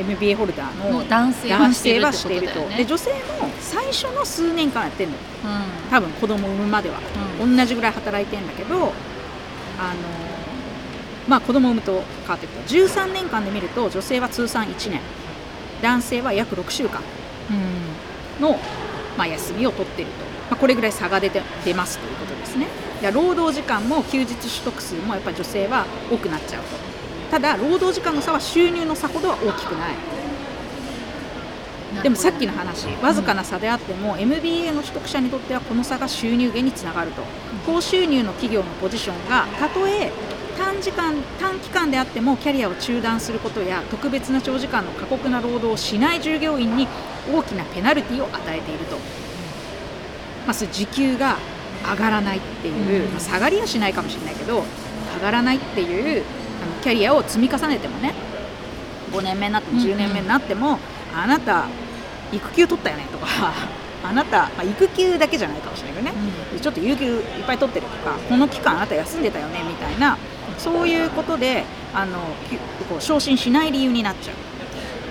[0.00, 2.76] MBA ホルダーの男性はしてるってことね。
[2.78, 3.18] で女性も
[3.60, 6.98] 最初の数年間やってるの、うん、多分子供産むまでは、
[7.40, 8.92] うん、同じぐらい働いてんだけどあの
[11.28, 15.00] まあ子供産むと変わってくる13年間で見ると女性は通算1年。
[15.82, 17.00] 男性は約6週間。
[18.40, 18.58] の、
[19.16, 20.18] まあ、休みを取っていると、
[20.50, 22.66] まあ、これぐらい差が出て出ますということですね。
[23.12, 26.91] 労働時間も休日取得数もやっぱり女性は多くなっちゃうと
[27.32, 29.94] ただ労働時間の差は収入の差ほどは大きくない。
[32.02, 37.22] でもさっきの話わずかな差であっても、うん、MBA の取得者にとってはこの差が収入源につながると、
[37.64, 40.12] 高収入の企業のポジションがたとえ
[40.58, 46.86] 短時間短期間であってもキャリアを中断することや特別な長時間の過酷な労働をしない従業員に
[47.32, 48.96] 大きなペナルティを与えていると、
[50.46, 51.38] まあ、時給が
[51.90, 54.64] 上がらないっていう、まあ、下がりはしないかもしれないけど
[55.14, 56.22] 上がらないっていう
[56.82, 58.14] キャリアを積み重ねてもね
[59.12, 60.78] 5年目になっても10年目になっても、
[61.14, 61.66] あなた
[62.32, 63.26] 育休取ったよねとか
[64.02, 66.14] あなた、まあ、育休だけじゃないかもしれないけどね、
[66.54, 70.16] うん、ちょっと有給いっぱい取ってるとかこの期間あなた休んでたよねみたいな
[70.58, 72.18] そういうことであの
[72.88, 74.34] こう昇進しない理由になっちゃう。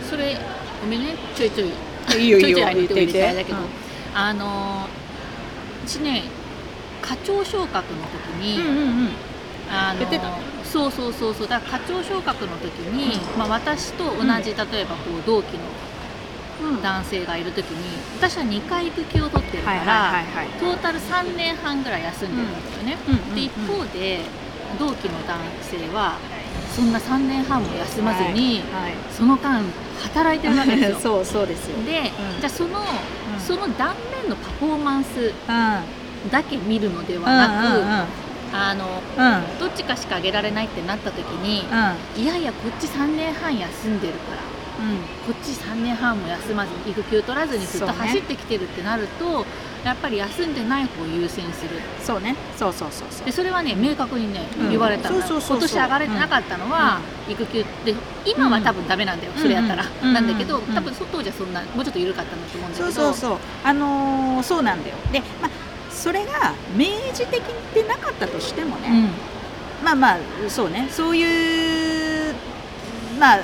[0.09, 0.37] それ
[0.81, 1.15] ごめんね。
[1.35, 3.33] ちょいちょいいいよ いいよ言ってみて。
[3.33, 3.65] だけど、うん、
[4.13, 4.87] あの
[5.85, 6.23] 私ね
[7.01, 8.01] 課長昇格の
[8.39, 9.09] 時に、うんうんうん、
[9.71, 9.99] あの
[10.71, 11.47] そうそうそうそう。
[11.47, 15.63] だから課長昇格の時に、うん、まあ、私と同じ、例えばこう同期の
[16.81, 20.23] 男性がいる時に私は2回育休を取ってるから、
[20.59, 22.97] トータル3年半ぐらい休んでるんですよね、
[23.33, 24.21] で一方で
[24.77, 26.17] 同期の男性は
[26.71, 29.61] そんな3年半も休まずに、はいはい、その間
[30.03, 30.99] 働いてるわけですよ。
[31.01, 31.83] そうそうですよ。
[31.83, 32.83] で、うん、じゃあその、う
[33.37, 35.33] ん、その断面のパフォーマンス
[36.31, 41.65] だけ見るのではなく、あの、うん、どっちかしかあげられないってなった時に、
[42.17, 44.51] うん、いやいやこっち3年半休んでるから
[45.27, 49.45] こっち3年半も休まずに育休取らずにずっと走ってきてるってなると、ね、
[49.85, 51.79] やっぱり休んでない方を優先する。
[52.01, 52.35] そうね。
[52.57, 53.25] そうそうそうそう。
[53.25, 57.93] でそれはね明確にね、言われたの今年上がれてなかったのは、育休で
[58.25, 62.91] 今は多分ダメなんだよ、それやったら、なんだけど、多分当時はそんなもうちょっと緩かったんだと思うんだけど。
[62.91, 63.37] そうそうそう。
[63.63, 64.95] あのー、そうなんだよ。
[65.11, 65.70] でまあ
[66.01, 67.43] それが明示的
[67.75, 69.11] でなかったとしてもね、
[69.83, 70.87] まあまあそうね。
[70.89, 72.33] そういう
[73.19, 73.39] まあ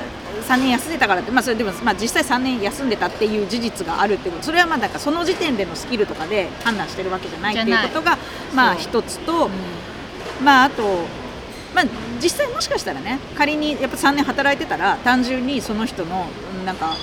[0.49, 4.43] 3年休んでたからって、まあ、それでも、まあ、実際3年休んでたっていう事実があるってこと。
[4.43, 8.17] それはまあだからその時点でのスキルとかで判断してるわけじゃないっていうことが
[8.55, 9.49] まあ一つと、う。
[9.49, 10.81] ん、まああと、
[11.75, 11.85] まあ、
[12.19, 16.25] 実際もしかしたらね仮にやっぱ3年働いてたら単純にその人の
[16.65, 16.95] なんか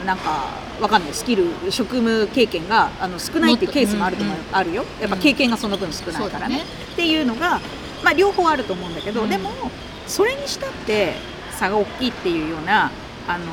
[0.00, 1.14] うんなんかわかんない。
[1.14, 4.84] スキル職務経験があの少ないっていうケースもあると、うんうん、あるよ。
[5.00, 7.60] やっぱ経験がその分少ないからね、ね、っていうのが、
[8.02, 9.50] まあ、両方あると思うんだけど、うん、でも
[10.06, 11.14] それにしたって
[11.50, 12.90] 差が大きいっていうような
[13.26, 13.44] あの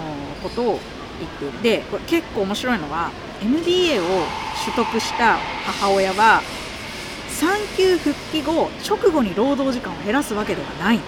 [0.43, 0.79] ことを
[1.19, 4.03] 言ってでこれ結構面白いのは MBA を
[4.65, 6.41] 取得した母親は
[7.29, 10.99] 産休復帰後直後に労働時間を減らすわけではない、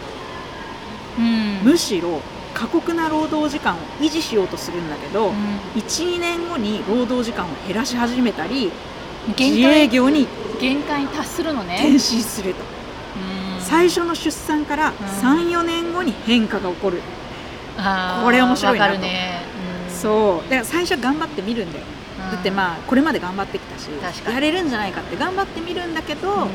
[1.20, 2.22] うん、むしろ
[2.54, 5.36] 過酷な労働時間を維持しようとするんだけど、うん、
[5.76, 8.72] 12年後に労働時間を減らし始めたり
[9.38, 10.28] 自営業に
[10.60, 11.76] 限界に達するのね。
[11.76, 12.74] 転身すると。
[13.60, 17.02] 最初の出産から34年後に変化が起こる、
[18.24, 19.42] これ面白いなと、ね。
[19.88, 20.50] うん、そう。
[20.50, 21.86] だから最初頑張ってみるんだよ、
[22.32, 23.90] だってまあこれまで頑張ってきたし
[24.26, 26.48] やれるんじゃないかって頑張ってみるんだけど、うん、やっ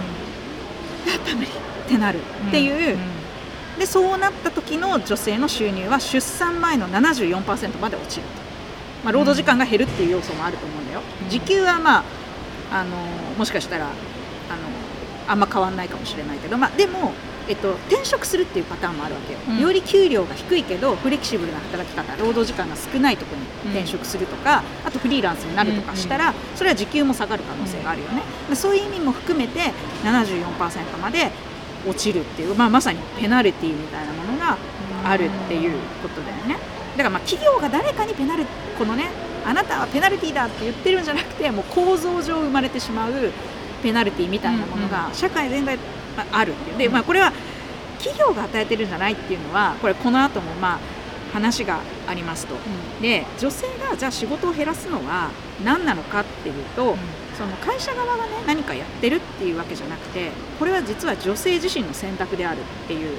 [1.27, 1.51] ぱ無理っ
[1.89, 2.99] てなるっていう、
[3.79, 8.29] でそうなった時の女性の収入は出産前の74%まで落ちると、
[9.05, 12.05] まあ、労働時間が減るっていう要素もあると思うんだよ、時給はまあ
[12.71, 12.97] あの
[13.39, 13.95] もしかしたらあの
[15.29, 17.13] あんま変わんないかもしれないけど、まあ、でも、
[17.49, 31.31] えっと、転職するっていうパターンもあるわけよ、うん、より給料が低いけどフレキシブルな働き方労働時間が少ないところに転職するとか、うん、あとフリーランスになるとかしたら、それは時給も下がる可能性があるよね、うん、そういう意味も含めて74%まで
[31.87, 34.57] 落ちるっていう、まあ、まさにペナルティーみたいなものが
[35.05, 36.57] あるっていうことだよね。
[36.97, 38.45] だからまあ企業が誰かにペナル
[38.77, 39.11] このね
[39.45, 43.13] あなたはペナルティーだって言ってるんじゃなくてもう構造上生まれてしまう
[43.83, 45.79] ペナルティみたいなものが社会全体
[46.33, 46.79] あるっていう。
[46.79, 47.33] で、まあ、これは
[47.99, 50.79] 企業が与えてるんじゃないっていうのはこれこの後もまあ
[51.33, 52.59] 話がありますと、う
[52.99, 55.31] ん、で女性がじゃあ仕事を減らすのは
[55.65, 56.99] 何なのかっていうと、うん、
[57.39, 63.17] その会社側がね何かやってるっていうわけじゃなくてこれは実は女性自身の選択であるっていう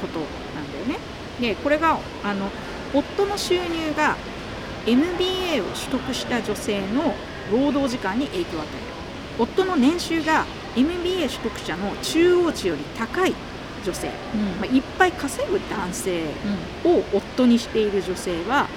[0.00, 0.98] ことなんだよね。
[1.40, 2.50] でこれがあの
[2.92, 4.16] 夫の収入が
[4.84, 7.14] MBA を取得した女性の
[7.52, 8.92] 労働時間に影響を与える。
[9.38, 10.44] 夫の年収が
[10.76, 13.34] MBA 取得者の中央値より高い
[13.84, 16.24] 女性、うん、まあ、いっぱい稼ぐ男性
[16.84, 18.68] を夫にしている女性は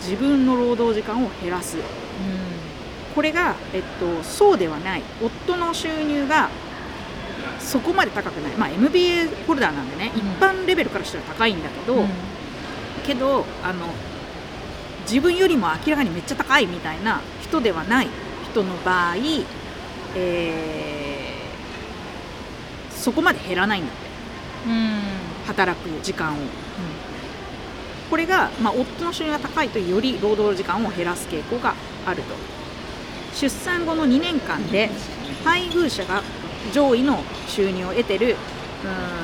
[0.00, 1.82] 自分の労働時間を減らす、うん、
[3.14, 5.02] これが、えっと、そうではない。
[5.22, 6.50] 夫の収入が
[7.58, 12.04] そこまで高くない、まあ、MBA ホルダーなんでね、うん、一般レベルからしたら高いんだけど、
[13.06, 13.86] けどあの
[15.02, 18.08] 自分よりも明らかにめっちゃ高いみたいな人ではない。
[18.50, 19.16] 人の場合
[20.16, 24.04] えー、そこまで減らないんだって。
[25.46, 26.46] 働く時間を、うん、
[28.10, 31.74] これが、まあ、夫の収入が高いとより労働時間を減らす傾向が
[32.06, 32.34] あると
[33.34, 34.90] 出産後の2年間で
[35.44, 36.22] 配偶者が
[36.72, 38.36] 上位の収入を得てる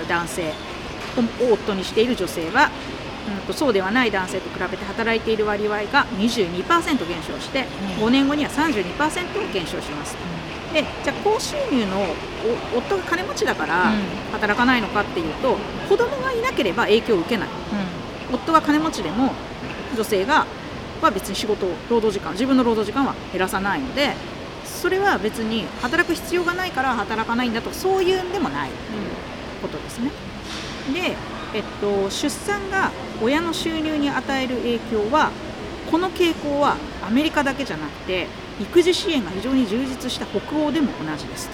[0.09, 2.70] 男性を夫にしている女性は
[3.29, 7.64] うんとそうではない男性と比べて働いている割合が22%減少して
[7.99, 10.16] 5年後には32%減少します。
[10.73, 12.07] でじゃあ高収入の
[12.77, 13.92] 夫が金持ちだから
[14.33, 17.49] 働かないのかっていうと、うん、子供がいなければ影響を受けない、
[18.31, 19.33] うん、夫が金持ちでも
[19.96, 20.46] 女性が
[21.05, 24.15] は別に仕事労働時間自分の労働時間は減らさないので
[24.65, 28.71] それは別に働く必要がないから働かないんだとそういうんでもない
[29.61, 30.11] ことですね。
[30.95, 31.17] で、
[31.55, 32.91] えっと、出産が
[33.23, 35.31] 親の収入に与える影響は
[35.91, 38.27] この傾向はアメリカだけじゃなくて
[38.61, 41.51] 育児支援が非常に充実した北欧でも同じです、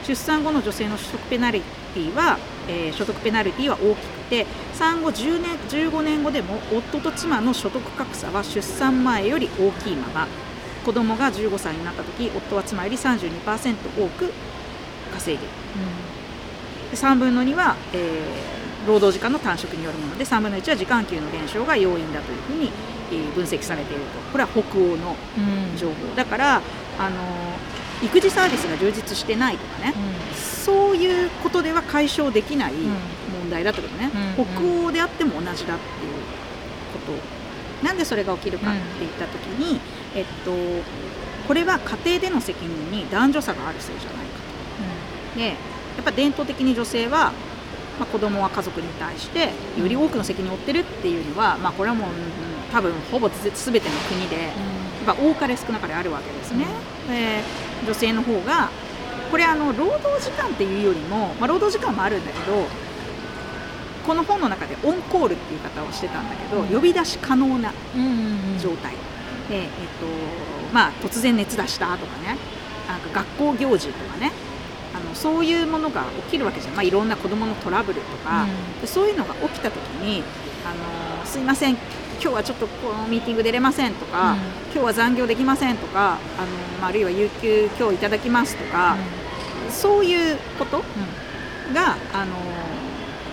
[0.00, 2.38] うん、出産後の女性の所得ペナルティは、
[2.70, 10.28] えー、所得ペナルティは大きくて産後10年15年後でも夫と妻の所得格差は出産前より大きいまま。
[10.84, 14.32] 子供が15歳になった時夫は妻より32%多く
[15.12, 15.54] 稼いでいる、
[16.90, 22.72] うん、3分の2は、えー、労働時間の短縮によるもので3分の1は時間給の減少が要因だというふうに
[23.34, 24.20] 分析されていると。
[24.32, 25.16] これは北欧の
[25.76, 26.62] 情報、うん、だから
[26.98, 27.16] あの
[28.02, 35.76] 育児サービスが充実してないとかね、うん、そういうことでは解消できない問題だってことね、うん、北欧であっても同じだっていう
[37.06, 37.40] こと。
[37.84, 39.80] なんでそれが起きるかって言った時に、うん、
[40.18, 40.52] えっと、
[41.48, 44.40] これは家庭での責任に男女差があるせいじゃないか
[45.32, 45.38] と。
[45.38, 45.54] でや
[46.02, 47.32] っぱ伝統的に女性は
[48.00, 52.14] まあ、子供は家族に対してより多くの責任を負ってるっていうのは、まあ、これはもう、うん、
[52.72, 54.52] 多分ほぼ全ての国で、
[55.06, 56.66] やっぱ多かれ少なかれあるわけですね。
[57.08, 57.42] で
[57.86, 58.70] 女性の方が
[59.30, 62.66] これあの労働時間っていうよりも、まあ、労働時間もあるんだけど
[64.06, 67.72] この本の中でオンコールっていう言い方をしてたんだけど、呼び出し可能な
[68.58, 68.94] 状態、
[69.48, 70.06] で、えっと
[70.72, 72.36] まあ、突然熱出したとかね
[72.88, 74.32] なんか学校行事とかね
[74.94, 78.46] あのそういうものが起きるわけじゃん、まあ、いろんな子どものトラブルとか、
[78.80, 80.22] うん、そういうのが起きた時に
[80.64, 81.76] あのすいません
[82.22, 88.96] 今日はちょっとこのミーティング出れませんとか、うん、今日は残業できませんとかあの、あるいは有給今日いただきますとか、
[89.66, 90.82] うん、そういうこと
[91.72, 92.34] が、あの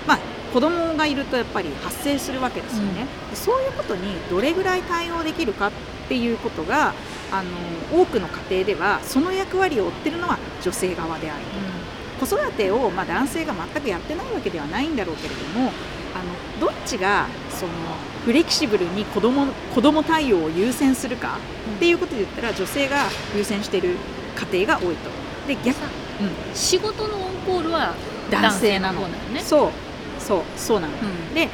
[0.07, 0.19] まあ、
[0.53, 5.71] 子供がいるとやっぱり発生するわけですよね、うん、そういうことにどれぐらい対応できるかっ
[6.07, 6.93] ていうことが
[7.29, 7.43] あ
[7.91, 11.43] の多くの家庭ではその役割を負ってるのは女性側である
[12.21, 15.71] と、うん、子育てを、まあ、男性が全くやってないわけではないんだろうけれども
[16.15, 17.73] あのどっちがその
[18.27, 21.37] フレキシブルに子供子供対応を優先するか
[21.77, 23.95] っていうことで言ったら女性が優先している
[24.51, 25.09] 家庭が多いと。
[25.47, 27.95] で逆、うん、仕事のオンコールは
[28.29, 29.07] 男性なの。
[29.07, 29.39] ね。
[29.39, 29.71] そう。
[30.19, 30.41] そう。
[30.57, 31.47] そうなの、うん、で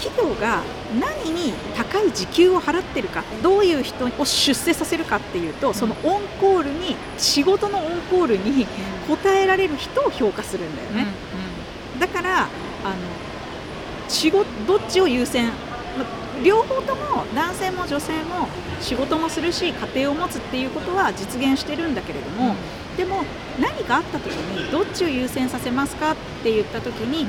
[0.00, 0.64] 企業が
[0.98, 8.66] 何に高い時給を払ってるかどういう人を出世させるかっていうとそのオンコールに仕事のオンコールに
[9.08, 11.06] 応えられる人を評価するんだよね、
[12.00, 12.96] だからあの
[14.10, 15.50] 仕事どっちを優先
[16.42, 18.48] 両方とも男性も女性も
[18.80, 22.54] 仕事もするし家庭を持つっていうことは実現してるんだけれども、
[22.96, 23.22] でも
[23.60, 27.26] 何かあった時にどっちを優先させますかって言った時に、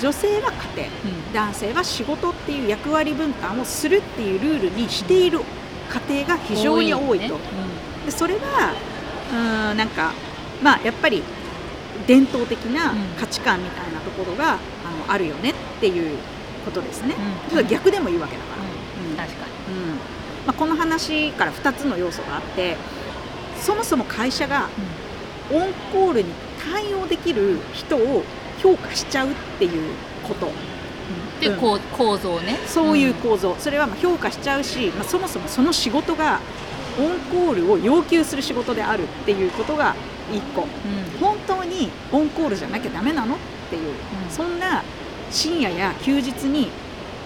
[0.00, 0.90] 女性は家庭、う
[1.30, 5.40] ん、男性は仕事っていう役割分担をするっていうルールにしている
[6.08, 7.38] 家庭が非常に多いと。
[8.06, 8.72] でそれは
[9.32, 10.12] うんなんか
[10.62, 11.22] まあやっぱり
[12.06, 16.18] 伝統的な価値観みたいなところが、あのあるよねっていう
[16.64, 17.14] ことですね。
[17.48, 19.26] ちょっと逆でもいいわけだから。
[19.26, 20.16] 確かに、うん。
[20.46, 22.76] まあ、この話から2つの要素があって
[23.60, 24.68] そもそも会社が
[25.50, 26.32] オンコールに
[26.72, 28.22] 対応できる人を
[28.62, 30.50] 評価しちゃうっていうこと。
[31.40, 32.58] で、うん、構造ね。
[32.66, 36.40] そういう構造、うん、それはま評価しちゃうし、まあ、そもそもその仕事が
[36.98, 39.94] オンコールを要求する仕事であるっていうことが
[40.32, 43.34] 1個、うん、本当にオンコールじゃなきゃダメなの？
[43.34, 43.38] っ
[43.70, 43.94] ていう、
[44.30, 44.82] そんな
[45.30, 46.68] 深夜や休日に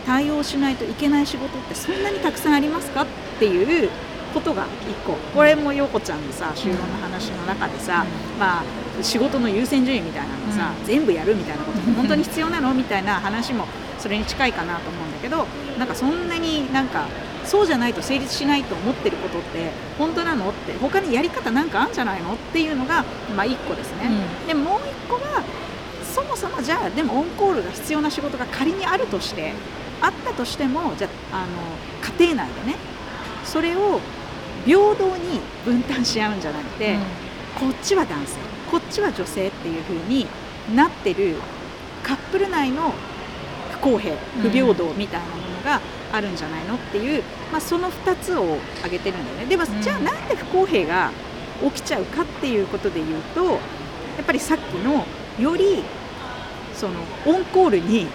[0.07, 3.03] 対応しないといけない仕事ってそんなにたくさんありますか？
[3.03, 3.07] っ
[3.39, 3.91] ていう
[4.33, 4.67] ことが1
[5.07, 5.15] 個。
[5.35, 8.05] これも陽子ちゃんのさ就労の話の中でさ、
[8.39, 8.65] まあ
[9.03, 12.73] 仕事の優先順位みたいなのさ、うん、全部やるみたいなことも 本当に必要なの？
[12.75, 13.67] みたいな話も
[13.99, 15.47] それに近いかなと思うんだけど
[15.79, 17.07] なんかそんなになんか
[17.51, 23.05] そうじゃないと成立しないと思ってることって本当なのって他にやり方なんかあるんじゃないのっていうのが、
[23.37, 24.09] まあ、1個ですね。
[24.41, 25.43] うん、でもう1個は
[26.05, 29.53] そもそもじゃあでもオンコールが必要な仕事が仮にあるとして
[30.01, 31.49] あったとしてもじゃあの
[32.21, 32.77] 家庭内でね
[33.45, 33.99] それを
[34.65, 38.39] 平等に分担し合うんじゃなくて、うん、こっちは男性
[38.71, 40.29] こっちは女性っていう風に
[40.77, 41.35] なってる
[42.05, 42.95] カップル内の
[43.73, 45.81] 不公平不平等みたいなものが
[46.13, 49.47] あるんじゃないのっていう、まあ、その2つを挙げてるんだよね。
[49.47, 51.11] でも、じゃあなんで不公平が
[51.63, 53.59] 起きちゃうかっていうことで言うとや
[54.23, 55.05] っぱりさっきの
[55.39, 55.83] より
[56.75, 56.95] その
[57.27, 58.07] オンコールに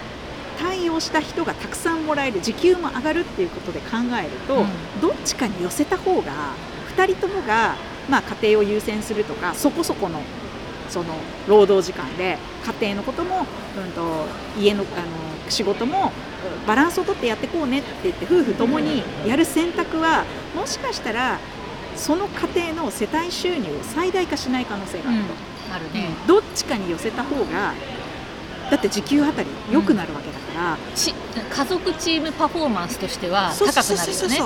[0.58, 6.54] 対応した人がたくさんもらえる時給も上がるっていうことで考えると、うん、どっちかに寄せた方が
[6.96, 7.76] 2人ともが、
[8.08, 10.20] まあ、家庭を優先するとかそこそこの
[10.88, 11.14] その
[11.48, 12.38] 労働時間で
[12.80, 13.44] 家庭のことも、
[13.76, 14.26] うんと、
[14.58, 16.12] 家のあの仕事も
[16.66, 21.38] バランスをとってやっていこうねって言って夫婦ともにやる選択はもしかしたら
[21.96, 25.34] その家庭の世帯収入を最大化しない可能性があると、
[25.68, 27.72] うん、あるね、どっちかに寄せた方が
[28.70, 30.78] だって時給あたり良くなるわけだから、うん、
[31.50, 34.38] 家族チームパフォーマンスとしては高くなるよね。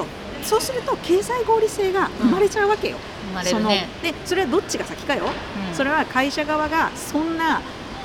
[0.42, 2.96] そうすると経済合理性が生まれちゃうわけよ、
[3.28, 3.88] 生まれるね。
[4.02, 7.60] でそれはどっちが先かよ、うん、それは会社側がそんな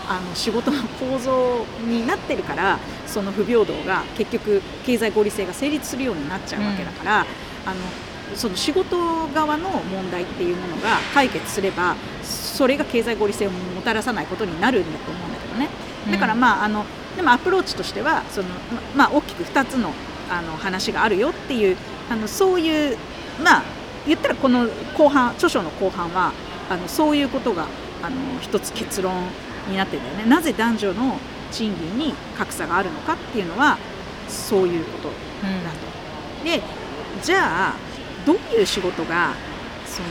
[0.08, 7.80] あの仕事の構造になってるからその不平等が結局経済合理性が成立するようになっちゃうわけだから、うん、あの
[8.36, 15.70] その仕事側の問題っていうものが解決すればそれが経済合理性をもたらさないことになるんだと思うんだけどね。
[16.12, 16.86] だからまああの
[17.16, 18.50] でもアプローチとしてはその、
[18.96, 19.94] まあ、大きく2つの
[20.30, 21.78] あの話があるよっていう
[22.10, 22.98] あのそういう
[23.44, 23.64] まあ
[24.08, 26.32] 言ったらこの後半著書の後半は
[26.70, 27.68] あのそういうことが
[28.02, 29.24] あの一つ結論
[29.68, 31.18] になってるんだよねなぜ男女の
[31.52, 33.78] 賃金に格差があるのかっていうのは
[34.28, 35.14] そういうことだ
[35.72, 36.44] と。
[36.44, 36.62] で
[37.24, 37.76] じゃあ
[38.26, 39.34] どういう仕事が
[39.86, 40.08] その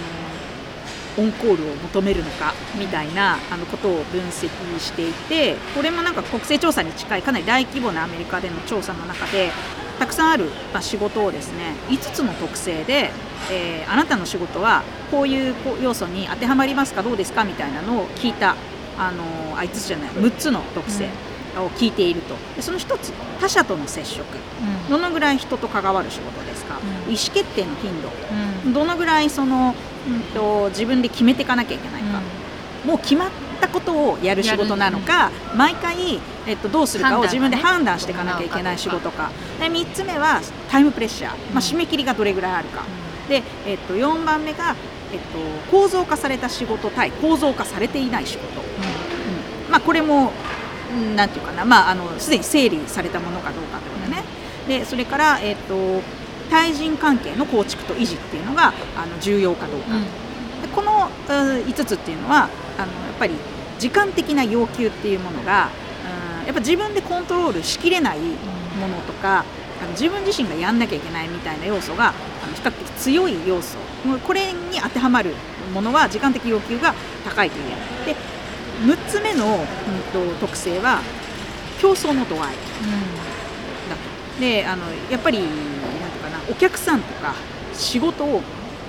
[1.16, 4.48] オンコールを求めるのかみたいなあのことを分析
[4.80, 9.52] していてこれもなんか国勢調査に近いかなり大規模なアメリカでの調査の中で
[9.98, 13.10] たくさんある、ま仕事をですね5つの特性で、
[13.52, 18.56] えー、あなたの仕事はこういう要素に当てはまりますかどうですかみたいなのを聞いた
[18.98, 19.24] あの
[19.58, 21.08] あ5つじゃない6つの特性。
[21.56, 22.34] を聞いていると。
[22.56, 28.08] でその1つ他者との接触、うん、どのぐらい人と関わる仕事ですか、うん、意思決定の頻度、
[28.66, 29.72] うん、どのぐらいその
[30.08, 32.20] うんと、自分で決めていかなきゃいけないか、
[32.84, 33.30] うん、もう決まっ
[33.60, 40.40] たことをやる仕事なのか、うん、毎回、えっと、どうするかを自分で判断していかなきゃいけない仕事か、で3つ目は
[40.70, 42.84] タイムプレッシャー、まあ、締め切りがどれぐらいあるか、
[43.28, 44.76] で、えっと、4番目が、
[45.14, 45.38] えっと、
[45.70, 50.32] 構造化された仕事対構造化されていない仕事、うんまあ、これも
[51.16, 54.24] なんていうかな、まあ、あのすでに整理されたものかどうかということね。
[54.68, 56.02] でそれから、えっと
[56.50, 60.02] 対人関係の構築と維持っていうのがあの重要かどうか、うん、
[60.62, 63.34] でこの5つっていうのはあのやっぱり
[63.78, 65.70] 時間的な要求っていうものが、
[66.40, 69.44] うん、やっぱ自分でコントロールしきれないものとか、
[69.80, 73.78] あの自分自身がやんなきゃいけないみたいな要素があの比較的強い要素
[74.26, 75.34] これに当てはまる
[75.72, 76.94] ものは時間的要求が
[77.24, 77.64] 高いという。
[78.06, 78.16] で
[78.84, 79.62] 6つ目の、うん
[80.12, 81.00] と、特性は
[81.80, 82.90] 競争の度合い、うん、
[83.88, 83.94] だ
[84.34, 85.38] とであのやっぱり
[86.50, 87.34] お客さんとか
[87.72, 88.42] 仕事を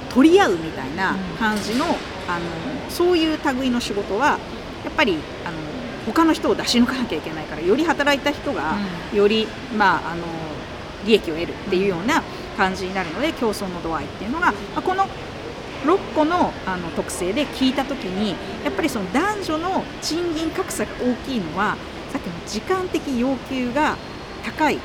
[0.10, 1.86] 取り合うみたいな感じの,、
[2.28, 2.46] あの
[2.90, 4.40] そういう類の仕事は
[4.84, 5.58] やっぱりあの
[6.06, 8.78] 他の人を出し抜かなきゃいけないからより働いた人が
[9.14, 10.24] より、まあ、あの
[11.06, 12.22] 利益を得るっていうような
[12.58, 15.06] 感じになるので競争の度合いっていうのが、まあ、この
[15.86, 21.78] 6個のあの特性で聞いた時にやっぱりその男女の賃金格差が大きいのは
[22.12, 23.96] さっきの時間的要求が
[24.44, 24.82] 高いも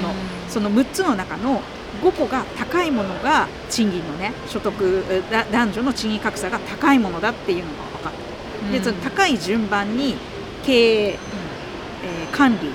[0.00, 0.14] の、
[0.48, 1.62] その6つの中の
[2.02, 10.16] 5個が高いものが賃金のね所得男女の賃金格差が高いものだっていうのが分かった、うん、でその高い順番に
[10.64, 12.70] 経営、うん、えー、管理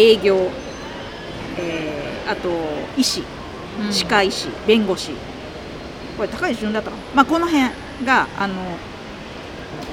[0.00, 0.50] 営業、
[1.58, 2.50] えー、あと
[2.96, 3.22] 医師
[3.90, 5.12] 歯科医師弁護士。
[6.16, 7.64] これ高い順だったの、まあ、この辺
[8.06, 8.54] があの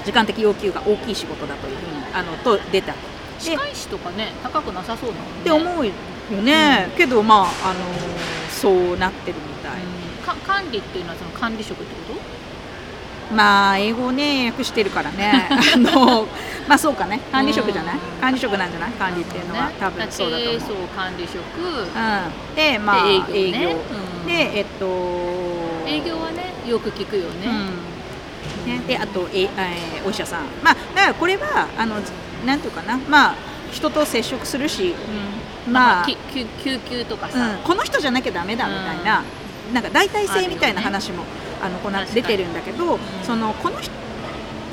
[0.05, 2.93] 時間的要求が大きい仕事だというふうにあのと出た。
[3.39, 5.41] 歯科医師とかね高くなさそうだもんね。
[5.41, 5.91] って思うよ
[6.41, 7.79] ね、うん、けどまああの
[8.49, 9.81] そうなってるみたい、
[10.25, 12.22] か管理っていうのはその管理職ってこと？
[13.31, 15.47] まあ英語ね訳してるからね。
[15.75, 16.27] あの
[16.67, 17.19] まあそうかね。
[17.31, 17.95] 管理職じゃない？
[18.21, 18.91] 管理職なんじゃない？
[18.91, 20.59] 管理っていうのは、ね、多分そうだと思う。
[20.59, 23.69] そう管理職、うん、でまあ営業,、ね、営業。
[24.27, 24.85] でえっと
[25.87, 27.47] 営業はねよく聞くよね、
[28.65, 28.81] うん、ね。
[28.87, 30.39] であとえ、えー、お医者さん。
[30.63, 31.95] まあだからこれはあの
[32.45, 32.97] なんていうかな。
[33.09, 33.35] まあ
[33.71, 34.93] 人と接触するし、
[35.67, 36.15] うん、まあ救
[36.55, 39.23] 急とかさ、うん、この人じゃなきゃダメだみたいな、
[39.67, 41.23] うん、なんか代替性みたいな話も
[41.63, 43.91] あ、ね、のこの出てるんだけど、そのこの人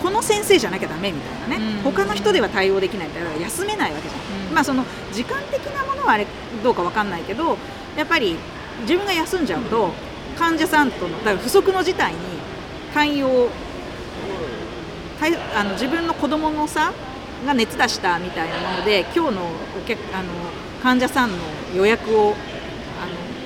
[0.02, 3.30] この先生じゃなきゃダメみたいなね、うん、他の人では対応できないみたいな。
[3.36, 6.26] 休めないわけじゃん、うん、まあその時間的なものはあれ
[6.62, 7.56] どうか分かんないけど
[7.96, 8.36] やっぱり
[8.82, 9.90] 自分が休んじゃうと
[10.38, 12.18] 患者さんとのだから不測の事態に
[12.94, 13.48] 対応
[15.18, 16.92] 対あの自分の子供のさ
[17.46, 20.28] が熱出したみたいなもので今日のお客あの
[20.82, 21.36] 患者さんの
[21.76, 22.34] 予約を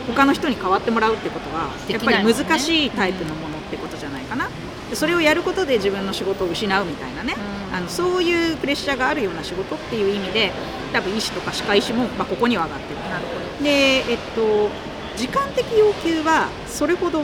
[0.07, 4.49] 他の人に代わってもらうってことはやっぱり難しいタイプのものってことじゃないかな。
[4.91, 7.35] でそれをやることで自分の仕事を失うみたいなね、
[7.73, 10.53] あのそういうプレッシャーがあるような仕事っていう意味で
[10.93, 13.01] 多分医師とか歯科医師も、まあ、ここには上がってる。
[13.01, 13.25] なる
[13.63, 13.71] で、
[14.11, 14.69] えっと、
[15.17, 17.23] 時間的要求はそれほど、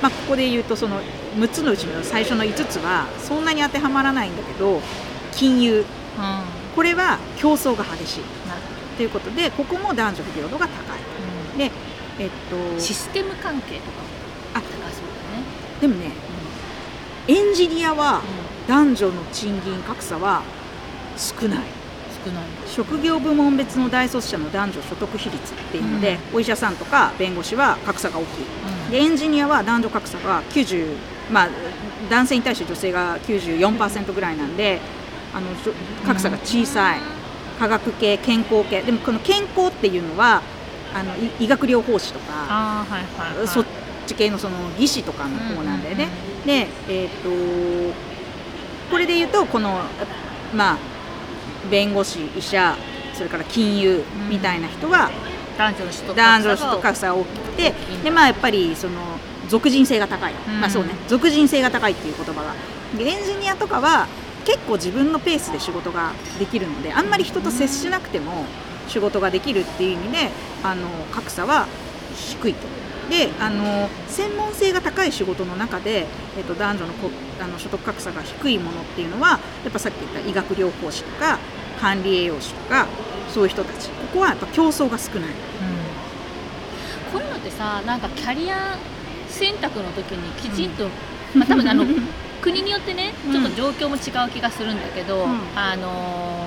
[0.00, 1.00] まあ、ここで言うとその
[1.36, 4.80] 6つのうちの最初の5つはそんなに当てはまらないんだけど
[5.32, 5.84] 金融、うん、
[6.76, 8.20] これは競争が激しい。
[8.96, 11.00] ということでここも男女不平等が高い、
[11.52, 11.72] うん、で、
[12.18, 13.88] えっと、システム関係とか。
[14.54, 14.60] あ。
[14.60, 14.94] そうだね。
[15.80, 16.12] でもね、
[17.28, 18.22] うん、エンジニアは
[18.68, 20.42] 男女の賃金格差は
[21.16, 21.58] 少ない。
[22.24, 22.44] 少ない。
[22.66, 30.96] 職業部門別の大卒者の男女所得比率っていうので、お医者さんとか弁護士は格差が大きい、でエンジニアは男女格差が90
[31.30, 31.48] まあ
[32.10, 34.80] 男性に対して女性が94%ぐらいなんで
[35.34, 35.48] あの
[36.06, 37.00] 格差が小さい、
[37.58, 38.82] 科学系健康系。
[38.82, 40.42] でもこの健康っていうのは
[40.94, 43.64] あの医学療法士とか、はいはいはい、そっ
[44.06, 47.94] ち系のその技師とかの方なんだよね、うんうんうん、で、えーと、
[48.90, 49.80] これで言うとこの
[50.54, 50.78] まあ
[51.70, 52.76] 弁護士医者
[53.14, 58.94] それから金融みたいな人は、うん、男女の人男女の人格差が大きくてでまあやっぱりその
[59.48, 60.90] 属人性が高い、うん、まあそうね。
[61.08, 62.54] 属人性が高いっていう言葉が。
[62.98, 64.06] エンジニアとかは
[64.44, 68.44] 結構自分のペースで仕事ができるのであんまり人と接しなくても
[68.88, 70.30] 仕事ができるっていう意味で
[70.62, 71.66] あの格差は
[72.14, 72.66] 低いと。
[73.10, 76.06] であの専門性が高い仕事の中で、
[76.38, 81.38] えっと、男女のこあの所得格差が低いものっていうのはやっぱさっき言った医学療法士とか
[81.80, 82.86] 管理栄養士とか
[83.28, 83.90] そういう人たち。
[84.14, 85.34] ここはやっぱ競争が少ない、うん、
[87.12, 88.78] こういうのってさなんかキャリア
[89.28, 91.84] 選択の時にきちんと、うん、まあ、多分あの
[92.40, 96.46] 国によってねちょっと状況も違う気がするんだけど、うん、あの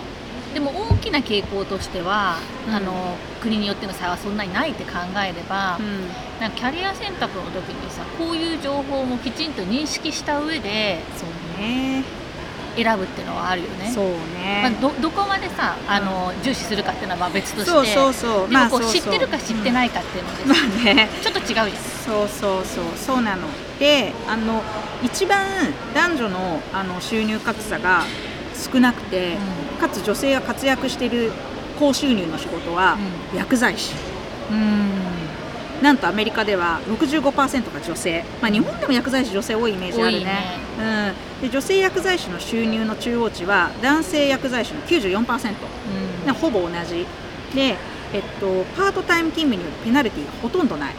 [0.54, 2.38] でも大きな傾向としては、
[2.68, 4.92] うん、あの国によっての差はそんなにないって考
[5.24, 6.08] えれば、うん、
[6.40, 12.04] なんかキャリア選択の時にさこういう情報もきちんと認識した上でそうね
[12.78, 13.92] 選ぶっていうのはあるよね。
[13.92, 14.62] そうね。
[14.62, 18.50] まあ、どどこまでさあの、重視するかっていうのは別として、そうそうそう。
[18.50, 21.68] でもこう、知ってるか知ってないかっていうので、まあね、ちょっと違うじゃん。
[21.68, 23.48] そうそうそうそうなの。
[23.80, 24.62] で、あの
[25.04, 28.04] 一番男女のあの収入格差が
[28.58, 29.38] 少なくて、
[29.80, 31.32] かつ女性が活躍している
[31.78, 32.98] 高収入の仕事は
[33.36, 33.94] 薬剤師、
[34.52, 34.90] うん、
[35.82, 45.56] なんとアメリカでは65%が女性、まあ、日本でも薬剤師女性多いイメージあるね、ね、うん、で女性薬剤師の収入の中央値は男性薬剤師の94%、
[46.28, 47.06] うん、ほぼ同じ。
[47.56, 47.78] で、
[48.14, 50.96] えっと、パートタイム勤務によるペナルティがほとんどない。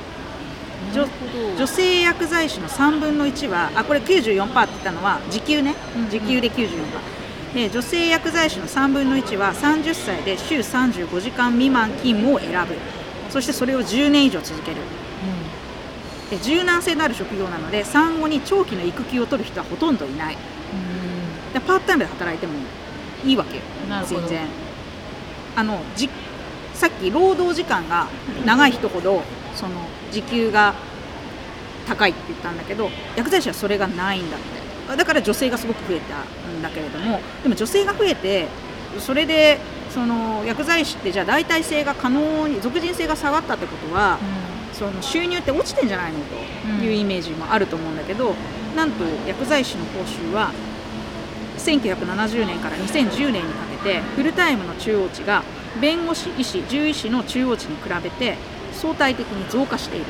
[0.94, 1.06] 女
[1.58, 5.74] 女性薬剤師の3分の1はあこれ94%って言ったのは時給ね。
[6.08, 7.17] 時給で94%、
[7.54, 12.74] で女性薬剤師の3分の1は30歳で週35時間未満勤務を選ぶ。
[13.30, 14.78] そしてそれを10年以上続ける、
[16.30, 22.54] うん、で柔軟性のある職業なので産後に長期の育休を取る人はほとんどいない、うん、でパートタイムで働いても
[23.24, 23.36] いい。
[23.36, 23.62] わけよ。
[24.06, 24.46] 全然。
[25.56, 26.08] あのじ
[26.72, 28.06] さっき労働時間が
[28.46, 29.22] 長い人ほど
[29.54, 29.74] その
[30.12, 30.74] 時給が
[31.86, 34.96] 高いって言ったんだけど薬剤師はそれがないんだって。
[34.96, 36.24] だから女性がすごく増えた
[36.58, 38.46] んだけれどもでも女性が増えて
[38.98, 39.58] それで
[39.90, 44.18] その薬剤師ってじゃあ代替性が可能に俗人性が下がったってことは、
[44.70, 48.32] うん、その収入って落ちてんじゃないのというイメージもあると思うんだけど、う
[48.74, 50.52] ん、なんと薬剤師の報酬は
[51.58, 55.42] 1970年から2010年にかけてフルタイムの中央値が
[55.80, 58.36] 弁護士医師獣医師の中央値に比べて
[58.72, 60.06] 相対的に増加している。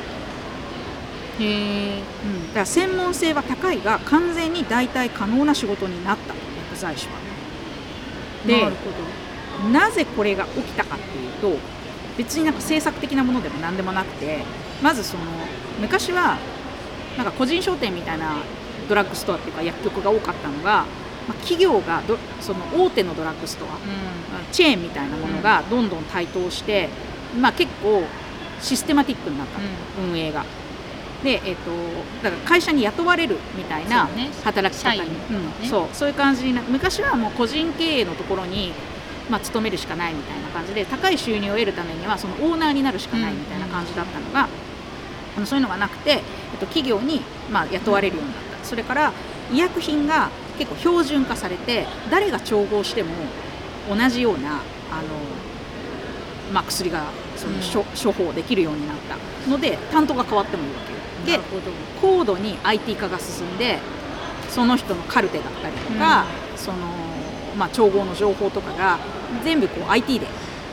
[1.39, 6.33] へうん、だから専門性は高いが完全に代替可能な仕事になった。
[6.69, 7.13] 薬剤師は。
[8.45, 8.71] で
[9.71, 11.59] なぜこれが起きたかっていうと
[12.17, 14.43] 別になんか政策的なものでも何でもなくて
[14.81, 15.23] まずその
[15.81, 16.37] 昔は
[17.17, 18.37] なんか個人商店みたいな
[18.87, 20.85] ドラッグストアっていうか薬局が多かったのが、
[21.27, 23.77] まあ、企業がどその大手のドラッグストア、うん、
[24.53, 26.87] チェーンみたいなものがどんどん台頭して、
[27.37, 28.03] まあ、結構
[28.61, 29.59] システマティックになった、
[30.01, 30.45] うん、運営が。
[31.23, 31.71] で、えーと、
[32.23, 34.07] だから会社に雇われるみたいな
[34.43, 35.05] 働き方に、ね。
[35.61, 35.87] うん、そう。
[35.93, 38.71] そういう感じにな昔はもう個人経営のところに、
[39.29, 44.47] まあ、勤めるしかないみたいな感じで高い収入を得るためにはそのオーナーになるしかないみたいな感じだったのが、
[45.37, 46.21] うん、そういうのがなくて、えっ
[46.59, 48.65] と、企業に、まあ、雇われるようになった。
[48.65, 49.13] それから
[49.51, 53.09] 医薬品が結構標準化されて誰が調合しても
[53.89, 54.61] 同じようなあの、
[56.53, 57.05] まあ、薬が
[57.35, 60.98] その処,、処方できるようになったので担当が変わってもいいわけよ。
[61.37, 61.39] で
[62.01, 63.79] 高度に IT 化が進んで
[64.49, 66.77] その人のカルテだったりとか、うん、その
[67.57, 68.99] まあ、調合の情報とかが
[69.43, 70.27] 全部こう IT で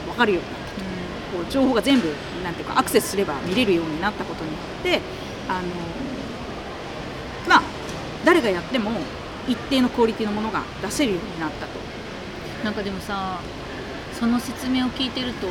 [0.07, 2.09] 分かるようになったと、うん、こう情報が全部
[2.45, 5.01] なんていうかアクセスすれば見れるようになったことによって
[5.49, 5.69] あの
[7.49, 7.63] まあ
[8.25, 8.91] 誰がやっても
[9.49, 11.87] 一定のクオリティのものが出せるようになったと。
[12.65, 13.41] なんかでもさ
[14.19, 15.47] その説明を聞いてると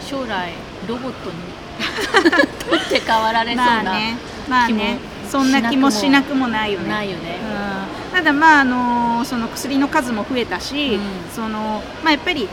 [0.00, 0.52] 将来
[0.88, 1.36] ロボットに
[2.70, 4.16] 取って代わられそうなね
[4.48, 6.88] まあねそんな気もしなくもないよね。
[6.88, 7.38] ないよね、
[8.08, 11.00] うん、ただまああのその薬の数も増えたし、うん、
[11.34, 12.48] そのまあやっぱり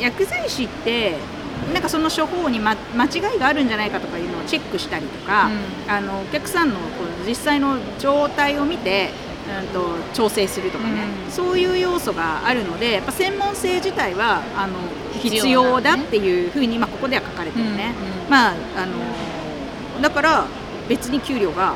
[0.00, 1.16] 薬剤師って
[1.72, 6.80] なんかその処方に、ま、間違いがあるんじゃないかとかいうのをチェックしたりとか、うん、あのお客さんのこ
[7.24, 9.10] う実際の状態を見て
[9.60, 14.78] うんと調整するとかね、うん、そういう要素があるのでやっぱ専門性自体はあの
[15.20, 17.94] 必要だっていうふうに、まあ、ここでは書かれてるね、
[18.28, 20.46] まああのだから
[20.90, 21.74] 別に給料が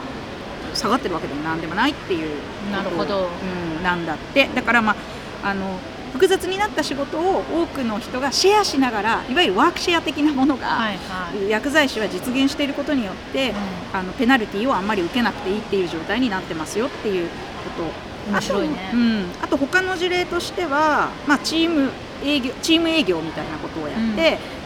[0.75, 2.37] 下がってるわけでもなんでもないっていう
[2.73, 3.29] なるほど、
[3.77, 4.49] うん、なんだって。
[4.49, 4.97] だからま
[5.43, 5.79] ああの
[6.13, 17.35] 複雑になった仕事を多くの人がシェアしながらいわゆるワークシェア的なものが、はいはい、薬剤師は実現していることによって、うん、あのペナルティーをあんまり受けなくていいっていう状態になってますよっていうこ
[17.83, 18.15] と。
[18.31, 18.91] 面白いね。
[18.95, 21.91] うん、あと他の事例としては、まあ、チーム
[22.25, 24.17] 営業チーム営業みたいなことをやって、うん、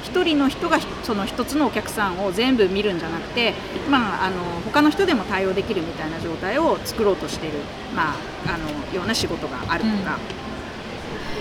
[0.04, 3.54] 1人の人がその1つのお客さんを全部見るんじゃなくて、
[3.90, 7.58] まあ、あの他の人でも対応できるみたいな状態を作ろうとしている、
[7.94, 8.14] まあ、
[8.46, 10.16] あのような仕事があるとか。
[10.42, 10.48] うん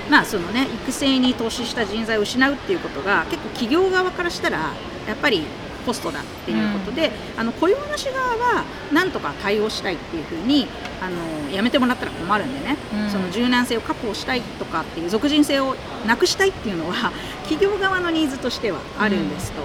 [0.09, 4.73] まあそのね育成に投資した人材を失うっていうことが結構企業側からしたら
[5.07, 5.43] やっぱり
[5.87, 10.67] コストだっていうことで、うん、あの雇用主側はなんとか対応したいっていうふうに
[11.01, 12.75] あのやめてもらったら困るんでね、
[13.05, 15.75] うん、その柔軟性を確保したいとかっていう属人性を
[16.05, 17.13] なくしたいっていうのは
[17.47, 19.61] 企業側のニーズとしてはあるんですと。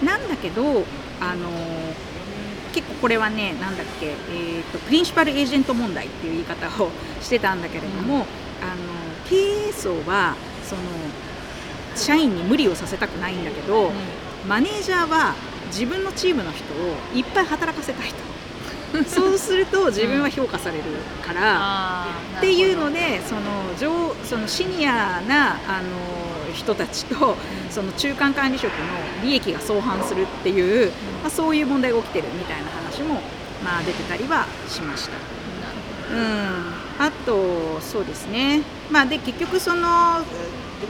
[0.00, 0.84] うん、なんだけど
[1.20, 1.48] あの
[2.72, 6.90] 結構これはねなんだっけ、えーと、プリンシパルエージェント問題っていう言い方を
[7.20, 8.26] してたんだけれども、うん、あの
[9.28, 9.36] 経
[9.68, 10.82] 営層はその
[11.94, 13.92] 社員に無理をさせたくないんだけど、うん、
[14.48, 15.34] マネージャーは
[15.70, 18.30] 自分のチームの人をいっぱい働かせたいと。
[19.06, 20.84] そうすると自分は評価される
[21.24, 23.40] から、うん、っていうのでその
[23.78, 27.36] 上そのシニアなあの人たちと
[27.70, 28.78] その中間管理職の
[29.22, 30.90] 利益が相反するっていう、
[31.22, 33.20] まあ、そういう問題が起きてるみたいな話も、
[33.64, 35.12] まあ、出てたりはしました。
[36.12, 40.24] うん、あとそうですね、まあ、で結局その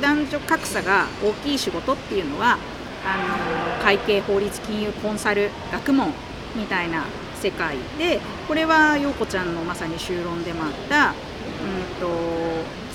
[0.01, 2.57] 男女格差が大きい仕事っていうのは
[3.05, 6.13] あの会計法律金融コンサル学問
[6.57, 7.05] みたいな
[7.41, 11.15] 世界でこれは陽子ちゃんのまさに修論でもあった、うん
[12.01, 12.09] と、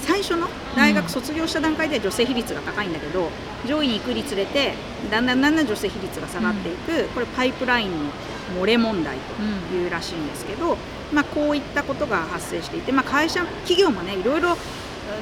[0.01, 3.29] 最初の大学卒業した段階で女性比率が高いんだけど、
[3.67, 4.73] 上位に行くにつれて
[5.09, 8.11] だんだんだんだん女性比率が下がっていく、これパイプラインの
[8.61, 9.17] 漏れ問題
[9.71, 10.77] というらしいんですけど、
[11.11, 14.55] まあ、こういったことが発生していて、まあ、会社企業もねいろいろ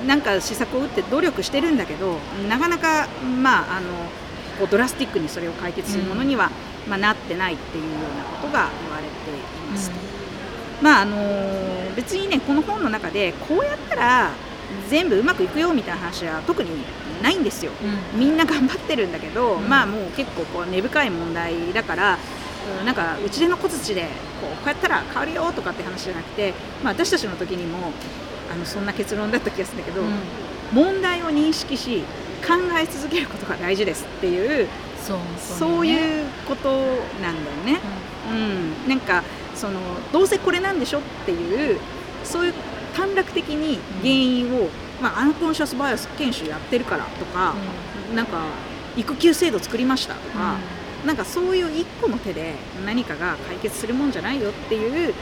[0.08, 2.18] なんか施策を打って努力してるんだけど
[2.50, 3.08] なかなか
[3.42, 3.88] まああの
[4.60, 6.50] こうドラスティックにそれを解決するものには、
[6.86, 9.92] うん、まあ、なってないっていうようなことが言われています。
[9.92, 14.32] うん、まああの別にねこの本の中でこうやったら
[14.90, 16.70] 全部うまくいくよみたいな話は特に
[17.22, 17.72] ないんですよ、
[18.14, 22.18] うん、みんな頑張ってるんだけど、まあもう結構こう根深い問題だから
[22.86, 24.04] なんかうちでの小槌で
[24.42, 27.92] こうこうやったら変わるよとかって話じゃなくて、まあ、私たちの時にも
[28.52, 30.04] あのそんな結論だった気がするんだけど、
[30.72, 32.04] 問題を認識し
[32.46, 34.68] 考え続けることが大事ですっていう
[35.02, 36.70] そうそういうこと
[37.22, 37.80] なんだよね。
[38.30, 39.24] うん、うん、なんか
[39.56, 39.80] その
[40.12, 41.80] どうせこれなんでしょっていう
[42.24, 42.54] そういう
[42.96, 44.70] 短絡的に原因を、
[45.02, 47.54] まあ、アンコンシャスバイアス研修やってるからとか、
[48.10, 48.46] うん、なんか
[48.96, 50.58] 育休制度作りましたとか、
[51.02, 55.14] うん、なんかそういう一個の手で何かが解決するもんじゃないよっていう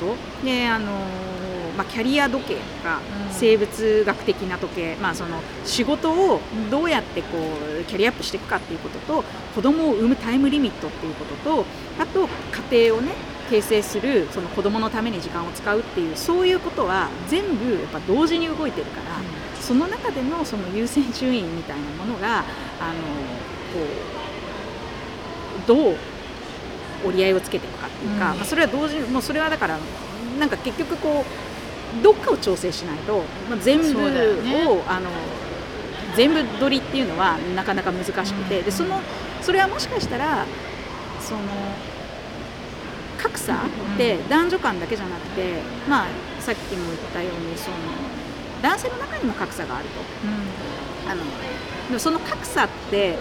[0.00, 0.46] こと。
[0.46, 1.37] であのー
[1.78, 3.00] まあ、キャリア時計とか、
[3.30, 6.40] 生物学的な時計、まあ、その仕事を
[6.72, 7.38] どうやってこ
[7.80, 9.22] うキャリアアップしていくかっていうことと
[9.54, 11.64] 子供を産むタイムリミットっていうことと
[12.00, 12.28] あと
[12.72, 13.12] 家庭をね
[13.48, 23.78] 形成するその子供のために時間を使うっていうそういうことは全部やっぱ同時に動いてるから、うん、その中でのその優先順位みたいなものがあのこ
[25.64, 25.96] うどう
[27.06, 29.78] 折り合いをつけていくかっていうか、うん、まあ、それは同時もうそれはだから
[30.38, 31.47] なんか結局こう
[32.02, 35.10] どっかを調整しないと、まあ、全部を、ね、あの
[36.16, 39.00] 全部取りっていうのはなかなか難しくて、でその
[39.42, 40.44] それはもしかしたら
[41.20, 41.40] その
[43.18, 43.58] 格差っ
[43.96, 46.06] て男女間だけじゃなくて、まあ、
[46.40, 47.76] さっきも言ったようにその
[48.62, 51.22] 男性の中にも格差があると、うん、あの
[51.88, 53.16] でもその格差って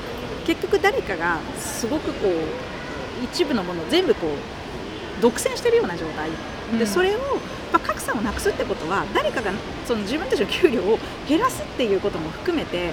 [0.46, 6.30] 結局誰かがすごくこう一部のものを全部こう独占してるような状態。
[6.78, 7.20] でそれを
[7.72, 9.52] まあ、格差をなくすってことは誰かが
[9.86, 12.92] その自分たちの給料を減らすっていうことも含めて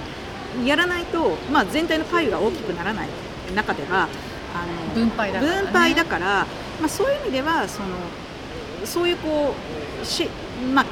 [0.65, 3.09] やらないと、まあ、全体のパイが大きくならない。
[3.53, 4.07] 中では
[4.53, 6.45] あの分配だから、ね、分配だから、
[6.79, 7.89] まあ、そういう意味ではその
[8.85, 9.53] そういうこ
[10.01, 10.29] うし、
[10.73, 10.85] まあ、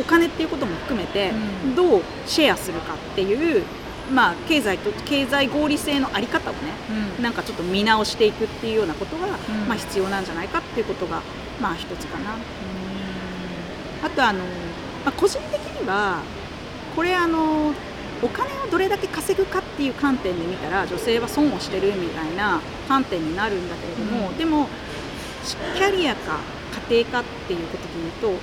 [0.00, 1.32] お金っていうことも含めて
[1.76, 3.64] どうシェアするかっていう、
[4.12, 6.58] まあ、経済と経済合理性の在り方をね、
[7.18, 11.20] うん、なんかちょっと見直していくっていうようなことが、うん、まあ、必要なんじゃないかっていうことが、
[11.60, 12.36] まあ、一つかな。
[14.04, 14.44] あとあの、ま
[15.06, 16.20] あ、個人的には
[16.94, 17.72] これあの
[18.22, 24.68] お金をどれだけ稼ぐかっていう観点で見たら女性は損をしてるみたいな観点になるんだけれども、うん、でも
[25.74, 26.38] キャリアか
[26.90, 27.90] 家庭かっていうことで
[28.22, 28.40] 言うと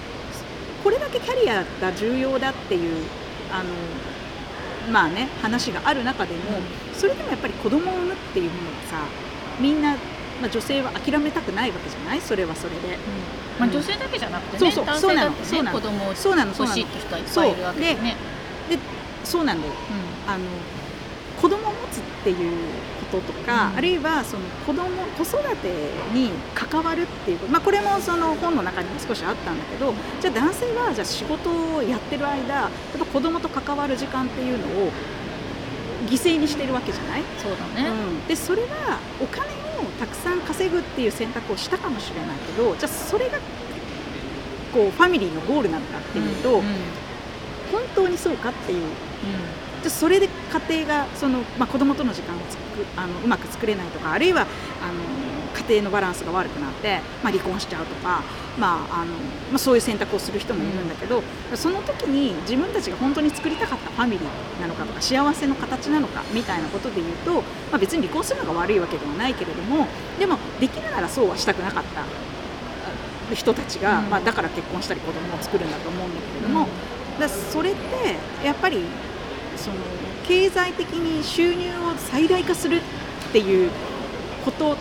[0.83, 3.05] これだけキャリアが重要だっていう
[3.51, 6.41] あのまあね話がある中でも
[6.93, 9.03] それでもやっぱり子供を産むっていうものがさ
[9.59, 9.93] みんな、
[10.41, 12.21] まあ、女性は諦めたくないわけじゃない？
[12.21, 12.95] それはそれで。
[12.95, 12.97] う
[13.37, 18.15] んまあ、女性だけじゃなくてね、そうそうそうなのそうなの子供を欲しいって人はいっぱいいるわけですね。
[18.69, 18.79] で
[19.23, 19.61] そうなん。
[19.61, 20.43] だよ、うん、あの
[21.41, 22.37] 子供を持つっていう
[23.11, 25.67] こととか、うん、あるいはその子供子育て
[26.13, 34.91] に関わるっていうまあ、これもその本の中にも少しあったんだけどじゃあ男性はじゃあ仕事をやってる間やっぱ子供と関わる時間っていうのを
[36.07, 37.23] 犠牲にしてるわけじゃない？
[37.37, 39.47] そうだね、うん、でそれはお金
[39.81, 43.37] をたくさん稼ぐっていう選択をしたかもしれないけどじゃあそれが
[44.73, 46.63] こうファミリーのゴールなのかっていうと、うんうん、
[47.71, 48.85] 本当にそうかっていう、
[49.81, 50.29] じゃそれで
[50.69, 52.61] 家庭がその、まあ、子供との時間をつく
[52.95, 54.51] あのうまく作れないとかあるいはあの
[55.67, 58.23] 家庭のバランスが悪くなって、まあ、離婚しちゃうとか、
[58.59, 59.13] まああの
[59.51, 67.41] まあ、そういう選択をする人もいるんだけど、うん、その時に自分たちが本当に作りたかったファミリーなのかとか幸せの形なのかみたいなことで言うと、ま
[67.73, 69.87] あ、別に離婚するのが悪いわけではないけれども
[70.19, 76.67] でもできるならそうはしたくなかった人たちが、うん、まあ、だから結婚したり子供を作るんだと思うんだけれども、
[77.15, 78.83] うん、だそれってやっぱり
[79.55, 79.75] その
[80.27, 82.81] 経済的に収入を最大化するっ
[83.31, 83.71] ていう
[84.43, 84.75] こと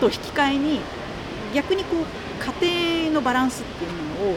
[0.00, 0.80] と引き換えに
[1.54, 4.36] 逆にこう家庭のバランスっていうものを、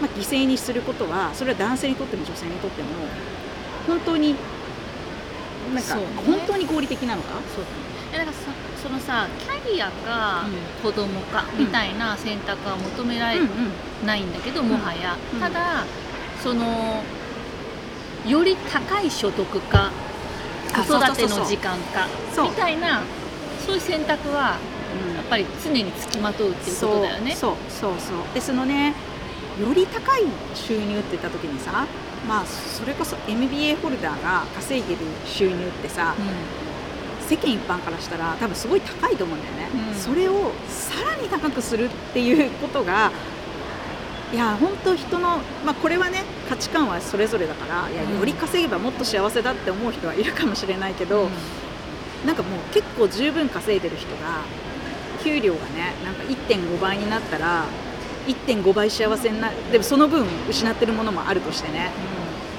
[0.00, 2.88] まあ、犠牲にすることはそれは男性にとっても女性にとっても
[3.86, 4.34] 本当に
[5.74, 5.94] なんか、
[6.26, 7.28] 本当に合理的なのか？
[7.54, 8.24] そうだね。
[8.24, 8.40] なんか
[8.82, 10.44] そのさキャリアか
[10.82, 13.40] 子供かみたいな選択は求められ
[14.04, 15.84] ないんだけど、もはや、ただ
[16.42, 17.02] その
[18.26, 19.92] より高い所得か
[20.74, 22.08] 子育ての時間か
[22.42, 23.02] みたいな
[23.64, 24.56] そういう選択は
[25.32, 27.34] ぱり常につきまとうっていうことだよね。
[27.34, 28.34] そうそうそう。
[28.34, 28.94] でそのね
[29.58, 30.24] より高い
[30.54, 31.86] 収入って言った時にさ
[32.28, 43.10] まあそれこそ MBA ホルダーが稼いでる収入ってさ、うん、世間一般からしたら多分すごい高いと思うんだよね、うん、それをさらに高くするっていうことが
[44.32, 51.30] いや本当人の、まあ、これはね価値観はそれぞれだからいやより稼げばもっと幸せだって思う人はいるかもしれないけど、うん、
[52.26, 54.40] なんかもう結構十分稼いでる人が
[55.22, 57.64] 給料がねなんか1.5倍になったら
[58.26, 61.90] 1.5倍幸せになでもその分失ってるものもあるとしてね、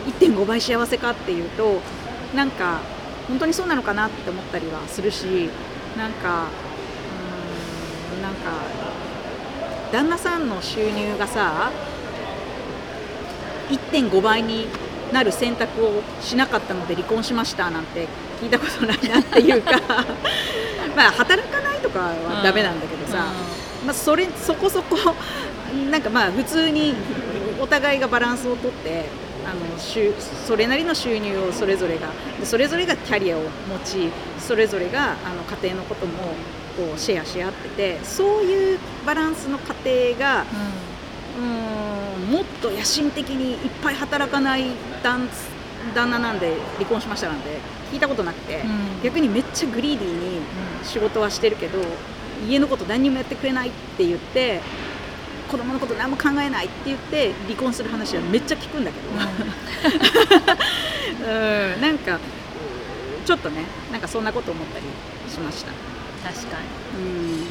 [0.06, 1.82] うん、1.5倍幸せかっていうと
[2.36, 2.82] なんか
[3.28, 5.50] 本当にそうなのかなって思ったりはするし
[5.98, 6.48] なんか
[8.16, 8.52] うんなんか
[9.92, 11.72] 旦那さんの収入がさ
[13.70, 14.68] 1.5倍に
[15.14, 18.08] なる選択をしなかったので離婚しましたなんて
[18.42, 19.72] 聞いたことないなっていうか
[20.98, 21.43] まあ働
[22.06, 23.26] はダメなんだけどさ、
[23.86, 24.98] まあ、それそこそこ
[25.92, 26.96] なんかまあ普通に
[27.60, 29.06] お互いがバランスをとって
[29.46, 32.08] あのそれなりの収入をそれぞれが
[32.44, 36.14] それぞれがキャリアを持ちそれぞれがあの家庭のことも
[36.78, 40.46] こうシェアし合っててそういうバランスの家庭が、
[41.38, 41.42] う
[42.22, 44.72] ん、もっと野心的にいっぱい働かない
[45.04, 45.28] 旦
[45.94, 47.58] 旦那なんで離婚しましたなんて
[47.92, 50.33] 聞いたことなくて、うん、逆にめっちゃグリーディーに
[50.84, 51.80] 仕事はしてるけど、
[52.48, 54.60] 家のこと何にもやってくれないって言って
[55.50, 59.10] 子供のこと何も考えないって言って離婚する話はめっちゃ聞くんだけど、
[61.32, 61.38] う
[61.78, 62.20] ん、 なんか
[63.26, 64.86] ちょっとねなんかそんなこと思ったり
[65.32, 65.72] しました。
[66.24, 66.58] 確か
[66.98, 67.04] に。
[67.04, 67.06] う
[67.44, 67.46] ん。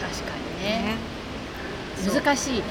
[0.00, 0.96] 確かにね、
[2.04, 2.62] ね、難しいね。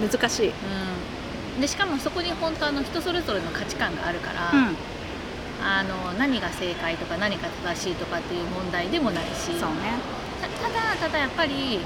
[0.00, 4.76] 難しい、うん、でしかもそこに本当あの人それぞれの価値観があるから、うん、
[5.62, 9.58] あの何が正解とか何が正しいとかっていう問題でもないし。
[9.58, 9.98] そうね。
[10.62, 11.80] ただただやっぱり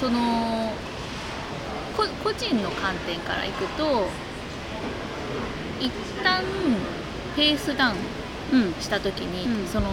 [0.00, 0.72] その
[1.96, 4.08] 個人の観点からいくと
[5.80, 5.90] 一
[6.22, 6.42] 旦
[7.36, 9.88] ペースダウンした時に、うん、その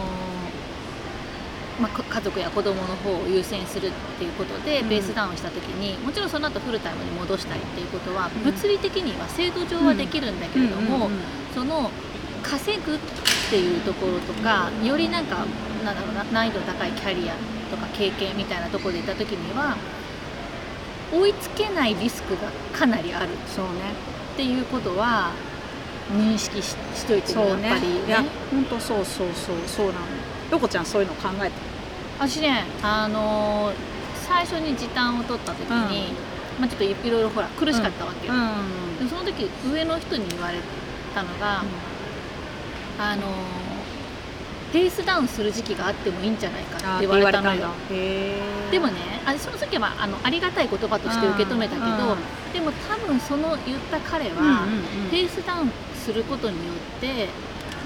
[1.80, 11.10] まあ、家族や子供の方を優先するっていうことでベースダウンした時に、もちろんその後フルタイムに戻したりっていうことは物理的には制度上はできるんだけれども、
[11.54, 11.92] その
[12.44, 13.00] 稼ぐっ
[13.50, 15.46] ていうところとかよりなんか
[15.84, 17.34] なんだろうな難易度の高いキャリア
[17.72, 19.78] とか経験みたいなところでいった時には
[21.14, 23.28] 追いつけないリスクがかなりある。
[23.48, 23.72] そう、ね、
[24.34, 25.32] っていうことは
[26.12, 29.98] 認識ししといてね、やっぱり、ね、いや本当そうそうそうそうなの。
[30.52, 31.50] どこちゃんそういうの考え
[32.20, 32.26] た？
[32.28, 33.74] 私ねあのー、
[34.28, 36.14] 最初に時短を取った時に、
[36.56, 40.58] うん、まあ、ちょっといろいろほら苦しかったわけよ、うん、でその時上の人に言われ
[41.14, 41.64] たのが、
[43.00, 47.70] あのー、ペースダウンする時期があってもいいんじゃないかって言われたのよ。
[48.72, 48.94] でもね
[49.26, 52.18] あその時はあのありがたい言葉として受け止めたけど、
[52.54, 54.66] でも多分その言った彼は、
[55.12, 57.28] ペースダウンすることによって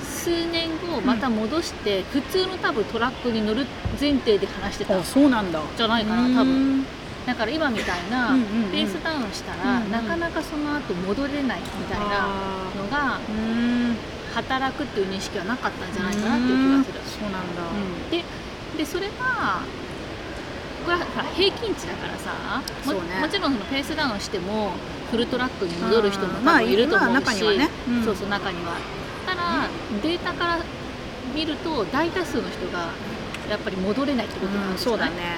[0.03, 3.65] 数年後また戻して普通の多分トラックに乗る
[3.99, 5.61] 前提で話してたそうなんだ。
[5.75, 6.85] じゃないかな多分。
[7.25, 8.35] だから今みたいな
[8.71, 12.27] ペースダウンしたらなかなかその後戻れないみたいな
[12.75, 13.19] のが
[14.33, 17.19] 働くっていう認識はなかったんじゃないかなっていう気がする。
[17.19, 18.23] そうなんだ、うん、で
[18.77, 19.61] でそれが
[20.85, 21.05] これは
[21.35, 22.33] 平均値だからさ
[22.85, 24.73] も,、ね、もちろんそのペースダウンしても
[25.11, 28.73] フルトラックに戻る人も多分いると思うし、まあ、中にはね、うん、そうそう中には。
[29.25, 29.67] たら
[30.01, 30.59] データから
[31.35, 32.89] 見ると大多数の人が
[33.49, 35.37] やっぱり戻れないってことなんですよね、うん、そうだね、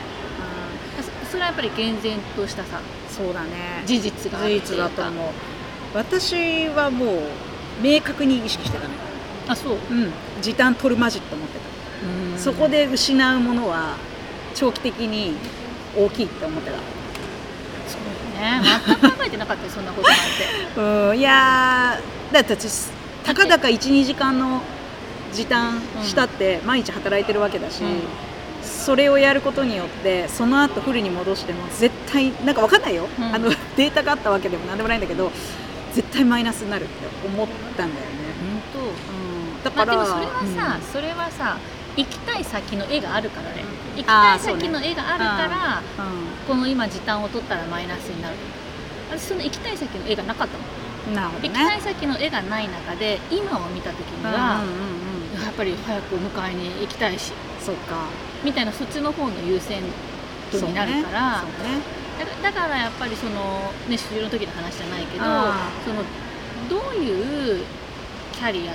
[1.23, 2.79] うん、それはやっぱり厳然としたさ
[3.09, 3.83] そうだね。
[3.85, 5.25] 事実が事実だと思う。
[5.93, 7.19] 私はもう
[7.81, 8.93] 明確に意識してたね
[9.47, 10.11] あそう、うん、
[10.41, 11.73] 時短取るまじと思ってた。
[12.37, 13.95] そこで失うものは
[14.53, 15.35] 長期的に
[15.97, 16.77] 大きいって思ってた。
[17.87, 18.61] そうね。
[18.85, 21.11] 全く考えてなかったよそんなことなんて。
[21.11, 21.19] うん。
[21.19, 21.99] いや
[22.31, 22.89] だって私
[23.23, 24.61] たかだか12時間の
[25.31, 28.01] 時短したって毎日働いてるわけだし、うん。
[28.63, 35.31] それをやることによってその後フルに戻しても絶対なんか分かんないよ、うん、あのデータがあったわけでもなんでもないんだけど
[35.93, 36.93] 絶対マイナスになるって
[37.25, 38.11] 思ったんだよね。
[38.73, 41.57] 本当、うん、だから、まあ、でもそれはさ、うん、それはさ
[41.95, 43.63] 行きたい先の絵があるからね。
[43.95, 45.87] 行きたい先の絵があるから、ね。
[46.47, 48.35] この今時短を取ったらマイナスになる。
[49.11, 50.63] 私その行きたい先の絵がなかったも
[51.11, 58.07] んなるほど、ね、行きたい先の絵がない中で今を見た時には、うんうんうん、やっぱり早く迎えに行きたいしそうか。
[58.43, 59.81] みたいなそっちの方の優先
[60.51, 61.77] 度になるから、ね。
[61.77, 61.81] ね、
[62.41, 66.03] だからやっぱりその、ね、主流の時の話じゃないけどその
[66.69, 67.63] どういう
[68.33, 68.73] キャリア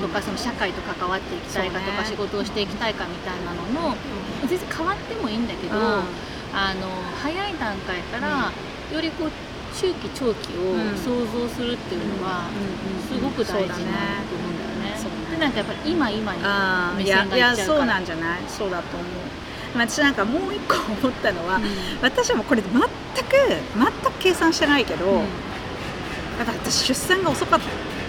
[0.00, 3.96] とか、その社会と関わっていきたいかとか、仕事をしていきたいかみたいなのの
[4.46, 6.88] 全然変わってもいいんだけど、あの
[7.20, 8.52] 早い段階から
[8.92, 9.30] よりこう
[9.74, 12.46] 中期長期を想像するっていうのは
[13.08, 14.96] すごく大事なと思うんだよね。
[15.32, 17.36] でなんかやっぱり今今に目線がいっちゃうから。
[17.36, 18.42] いやそうなんじゃない？
[18.46, 19.23] そうだと思う。
[19.74, 21.62] 私なんかもう一個思ったのは、うん、
[22.02, 22.80] 私はもうこれ全く
[23.76, 25.26] 全く計算してないけど、うん、
[26.38, 27.60] だから私出産が遅かっ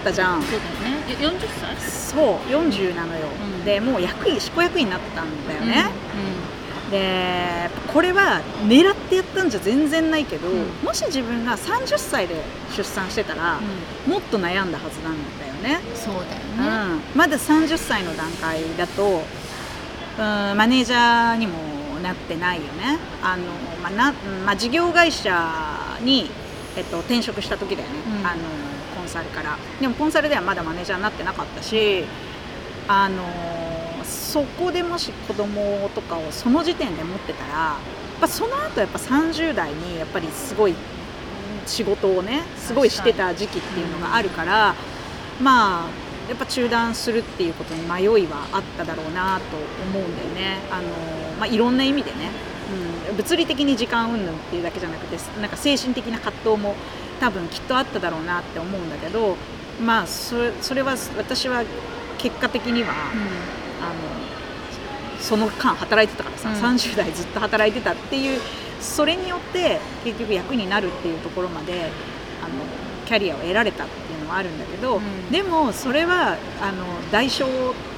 [0.04, 0.42] たじゃん。
[0.42, 1.02] そうだよね。
[1.18, 1.76] 40歳？
[2.16, 3.26] そう40なのよ、
[3.58, 5.90] うん、でもう役員執行役員になったんだよね、
[6.90, 10.48] でこれは狙ってやったんじゃ全然ないけど、
[10.82, 12.36] もし自分が30歳で
[12.76, 13.60] 出産してたら、
[14.06, 15.80] もっと悩んだはずなんだよね。
[15.94, 19.22] そうだよね、まだ30歳の段階だと
[20.18, 21.58] うんマネージャーにも
[22.02, 22.98] なってないよね。
[23.22, 23.44] あの、
[23.82, 24.12] まあな
[24.44, 26.30] まあ、事業会社に、
[26.76, 28.42] えっと、転職した時だよね、うん、あの
[28.96, 29.56] コンサルから。
[29.80, 32.04] でもコンサルではまだマネージャーになってなかったし
[32.88, 33.24] あの
[34.04, 37.76] そこでもし子供とかをその時点で持ってたらや
[38.18, 40.74] っぱその後やっぱ30代にやっぱりすごい
[41.66, 44.74] 仕事をねすごいしてた時期っていうのがあるから
[45.40, 50.58] まあやっぱ中断するっていうことに迷いはあっただろうなと思うんだよね。
[50.70, 50.88] あの
[51.38, 52.30] まあ、いろんな意味でね、
[53.10, 56.74] うん、物理的に時間云々っていうだけじゃなくてなんか精神的な葛藤も
[57.20, 59.36] 多分きっとあっただろうなって思うんだけど、
[59.80, 61.64] まあ、それそれは私は
[62.18, 62.94] 結果的には、うん、
[63.84, 68.40] あのその間働いてたからさ、うん、30代ずっと働いてたっていう
[68.80, 71.90] それによって結局役になるっていうところまで
[72.42, 72.54] あの
[73.06, 77.46] キャリアを得られたっていうのはあるんだけど、うん、でもそれはあの代償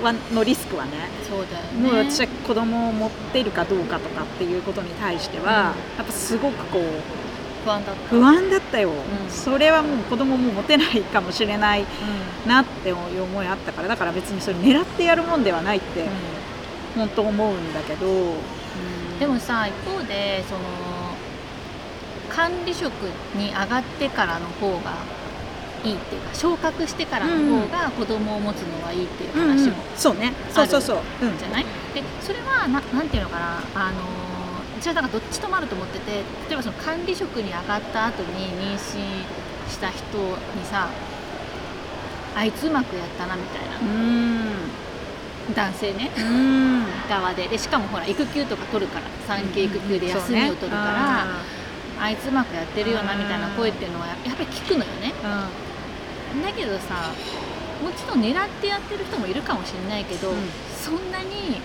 [0.03, 0.93] はのリスクはね
[1.29, 1.81] そうだよね。
[1.81, 6.83] もう私は子供を持っているかどうかとかっていうことに対しては、うん、やっぱすごくこう
[7.64, 8.81] 不安だった不安だった。
[8.81, 11.85] よ、うん、それはもう子供も持てないかもしれない
[12.47, 16.07] なっていう思いあったからだから別にそれ狙ってやるもんではないって、
[16.95, 18.35] 本当思うんだけど、
[19.18, 20.61] でもさ一方でその
[22.31, 22.93] 管理職
[23.35, 24.93] に上がってからの方が
[25.85, 30.33] いいっていうか昇格してからの方が子供を持つのはいいっていう話も、そうね。
[30.53, 30.99] そうそうそう、
[31.39, 31.64] じゃない？
[31.95, 33.62] でそれはななんていうのかな？
[33.74, 33.99] あの
[34.81, 36.22] 私はなんかどっちともあると思ってて例
[36.53, 38.29] えばその管理職に上がった後に
[38.61, 40.89] 妊娠した人にさ
[42.37, 43.79] あいつうまくやったなみたいな。
[45.55, 46.11] 男性ね。
[47.09, 47.49] 側で。
[47.49, 51.26] でしかもほら育休とか取るから産休育休で休みを取るから、
[51.99, 55.14] あいつうまくやってるよなみたいな声っていうのはやっぱり聞くのよね。
[56.43, 57.12] だけどさ
[57.83, 60.37] もちろん狙ってやってる人もいるかもしれないけど、うん、
[60.76, 61.61] そんなに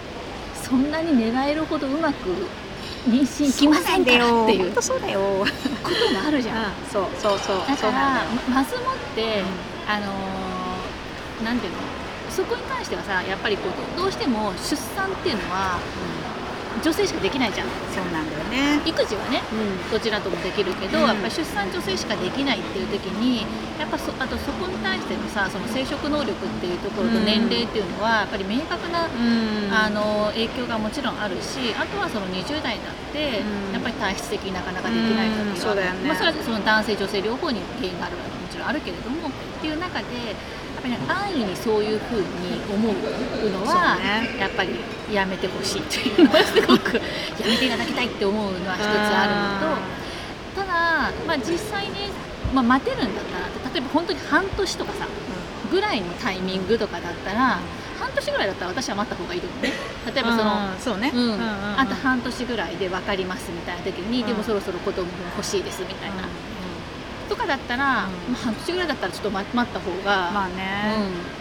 [0.53, 2.29] そんなに狙えるほどうまく
[3.07, 5.19] 妊娠きませんからっていうそうだよ。
[5.19, 11.79] ことがあるじゃん、 うん、そうそうそうだからまずもって、うん、あのー、なんていうの？
[12.29, 15.77] そこに関してはさやっぱりこうどうしても出産っていうのは、
[16.81, 17.67] 女性しかできないじゃん。
[17.93, 18.81] そうなんだよね。
[18.85, 23.45] 育児はね、うん、どちらともできるけど、うん、やっぱ出産女性しかできないっていう時に
[23.79, 33.43] やっぱそあとそこに対してのさその生殖能力っていうところと年齢っていうのはやっぱり明確な、あの影響がもちろんあるしあとはその20代になって、
[33.73, 36.07] やっぱり体質的になかなかできない時は、ね。
[36.07, 40.05] まあ、それはその男性女性両方に原因があるわけもちろんあるけれどもっていう中で
[40.83, 44.75] ぱり安易にそういうふうに思うのは、ね、やっぱり
[45.11, 49.75] やめてほしいというのはすごくやめていただきたいって思うのは一つあるの
[50.55, 52.11] とただ、まあ、実際に、
[52.53, 55.07] まあ、待てるんだったら例えば本当に半年とかさ、
[55.71, 57.59] ぐらいのタイミングとかだったら、
[57.99, 59.73] 半年ぐらいだったら私は待った方がいいと思うね。
[60.13, 61.41] 例えばその、そうね、うん。
[61.41, 66.29] あと半年ぐらいで分かりますみたいな時に、でもそろそろ子供も欲しいですみたいな。
[67.23, 68.33] っとかだったら、うん。
[68.33, 70.53] まあ、半年ぐらいだったらちょっと待待った方が、まあね、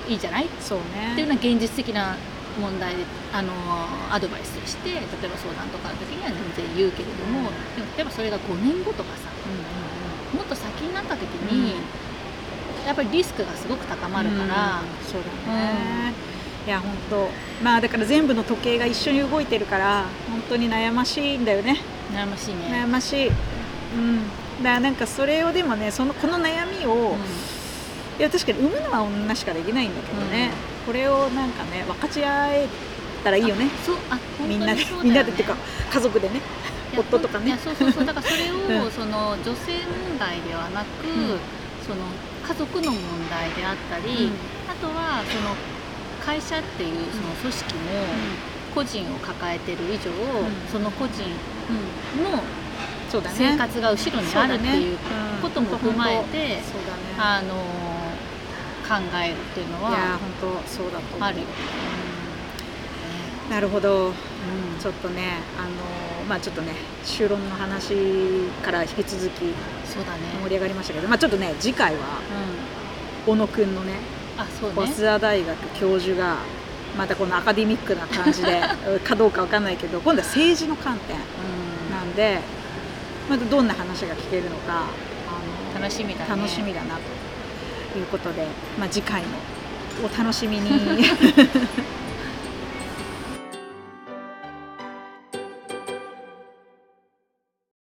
[0.07, 0.47] うん、いいじゃない？
[0.47, 1.13] っそうね。
[1.15, 2.17] ていうのは現実的な
[2.61, 3.53] 問題であの
[4.11, 11.75] アドバイスとして例えば相談とかの時には全然言うけれども、でも例えばそれが5年後とかさうんうんもっと先になった時に、
[12.87, 15.05] やっぱりリスクがすごく高まるから、うん。
[15.07, 16.13] そうだね、
[16.67, 17.29] いや本当。
[17.65, 21.81] まあだから全部の時計が一緒に動いてるから本当に悩ましいんだよね。
[22.15, 22.87] 悩ましい悩ね。
[22.87, 23.29] ましい。
[23.29, 24.23] うん
[24.63, 27.17] だなんかそれをでもねそのこの悩みを、
[28.19, 30.51] いや確かに産むのは女しかできないんだけどね、
[30.87, 32.69] これをなんかね分かち合え
[33.25, 33.69] たらいいよね。
[33.85, 35.57] そうあみんなで、みんなでっていうか
[35.93, 36.41] 家族でね
[36.97, 37.59] 夫とかね。
[37.63, 38.05] そうそうそう。
[38.07, 38.91] だからそれを、うん。
[38.91, 41.39] その女性問題ではなく、ん。
[41.87, 42.07] その
[42.47, 43.01] 家族の問
[43.31, 44.33] 題であったり、うん。
[44.69, 45.57] あとはその
[46.25, 47.81] 会社っていうその組織も
[48.75, 50.53] 個人を抱えてる以上、ん。
[50.71, 52.25] その個人うん。
[52.25, 52.43] の
[53.13, 53.37] そうだね。
[53.37, 54.97] 生活が後ろにあるっていう
[55.43, 57.55] ことも踏まえて、そうだねあの
[58.89, 61.29] 考えるっていうのいやは本当そうだと思う。
[61.29, 61.49] あるよね。
[63.51, 64.07] なるほど。
[64.07, 64.13] うん。
[64.81, 66.73] ちょっとねあのまあちょっとね
[67.05, 67.95] 就論の話
[68.65, 69.53] から引き続き
[69.85, 70.21] そうだね。
[70.43, 72.01] 盛り上がりましたけど、まあちょっとね次回は
[73.27, 73.93] うん、小野くんのね
[74.39, 74.77] あそうね。
[74.77, 76.37] 早稲田大学教授が
[76.97, 78.63] またこのアカデミックな感じで
[79.05, 82.15] かどうかわかんないけど今度は政治の観点うんなん。
[82.15, 82.41] で
[83.29, 84.85] またどんな話が聞けるのか
[85.29, 86.29] あの楽しみだね。
[86.29, 86.99] 楽しみだな
[87.93, 88.47] ということで、
[88.79, 89.29] まあ、次回も
[90.05, 90.71] お楽しみに。